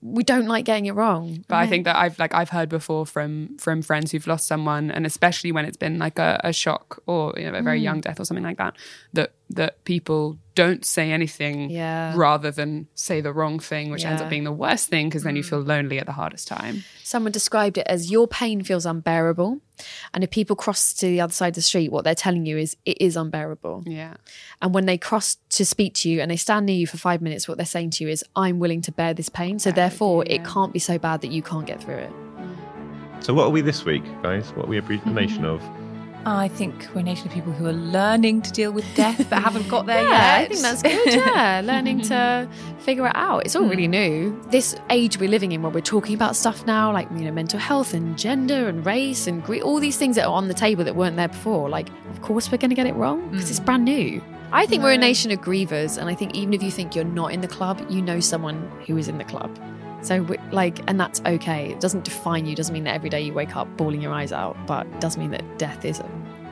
[0.04, 1.42] we don't like getting it wrong.
[1.48, 4.90] But I think that I've like I've heard before from from friends who've lost someone,
[4.90, 7.84] and especially when it's been like a, a shock or you know a very mm.
[7.84, 8.76] young death or something like that,
[9.14, 12.12] that that people don't say anything Yeah.
[12.16, 15.36] rather than say the wrong thing, which ends up being the worst thing because then
[15.36, 15.48] you mm.
[15.48, 16.84] feel lonely at the hardest time.
[17.02, 19.60] Someone described it as your pain feels unbearable.
[20.12, 22.56] And if people cross to the other side of the street, what they're telling you
[22.56, 23.82] is it is unbearable.
[23.86, 24.14] Yeah.
[24.62, 27.20] And when they cross to speak to you and they stand near you for five
[27.20, 29.58] minutes, what they're saying to you is, I'm willing to bear this pain.
[29.58, 32.12] So therefore, it can't be so bad that you can't get through it.
[33.20, 34.52] So what are we this week, guys?
[34.52, 35.60] What are we a brief nation of?
[36.26, 39.28] Oh, I think we're a nation of people who are learning to deal with death
[39.28, 40.40] but haven't got there Yeah, yet.
[40.40, 41.14] I think that's good.
[41.14, 42.48] Yeah, learning to
[42.78, 43.44] figure it out.
[43.44, 43.90] It's all really hmm.
[43.90, 44.42] new.
[44.50, 47.60] This age we're living in, where we're talking about stuff now, like you know, mental
[47.60, 50.82] health and gender and race and gre- all these things that are on the table
[50.84, 51.68] that weren't there before.
[51.68, 53.66] Like, of course, we're going to get it wrong because it's hmm.
[53.66, 54.22] brand new.
[54.52, 57.04] I think we're a nation of grievers, and I think even if you think you're
[57.04, 59.50] not in the club, you know someone who is in the club.
[60.04, 61.72] So, we, like, and that's okay.
[61.72, 62.54] It doesn't define you.
[62.54, 65.16] Doesn't mean that every day you wake up bawling your eyes out, but it does
[65.16, 66.10] mean that death is a,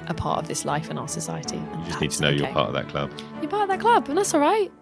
[0.08, 1.58] a part of this life and our society.
[1.58, 3.12] and You just need to know you're part of that club.
[3.42, 4.72] You're part of that club, and that's all right.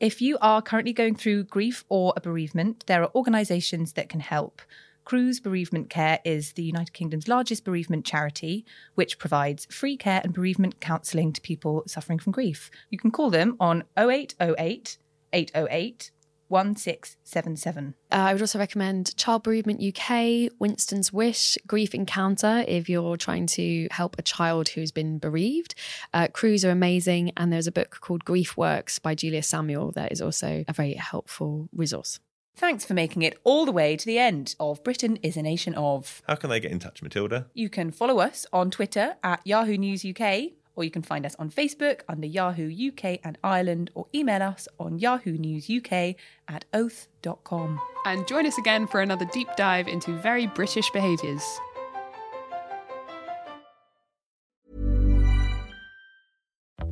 [0.00, 4.20] If you are currently going through grief or a bereavement, there are organisations that can
[4.20, 4.60] help.
[5.06, 10.34] Cruse Bereavement Care is the United Kingdom's largest bereavement charity, which provides free care and
[10.34, 12.70] bereavement counselling to people suffering from grief.
[12.90, 14.98] You can call them on 0808
[15.32, 16.10] 808
[16.54, 17.94] 1677.
[18.12, 23.46] Uh, I would also recommend Child Bereavement UK, Winston's Wish, Grief Encounter if you're trying
[23.46, 25.74] to help a child who's been bereaved.
[26.12, 30.12] Uh, Cruse are amazing, and there's a book called Grief Works by Julia Samuel that
[30.12, 32.20] is also a very helpful resource.
[32.56, 35.74] Thanks for making it all the way to the end of Britain is a Nation
[35.74, 36.22] of.
[36.28, 37.46] How can they get in touch, Matilda?
[37.52, 41.36] You can follow us on Twitter at Yahoo News UK, or you can find us
[41.38, 46.16] on Facebook under Yahoo UK and Ireland, or email us on Yahoo News UK
[46.48, 47.80] at oath.com.
[48.06, 51.42] And join us again for another deep dive into very British behaviours.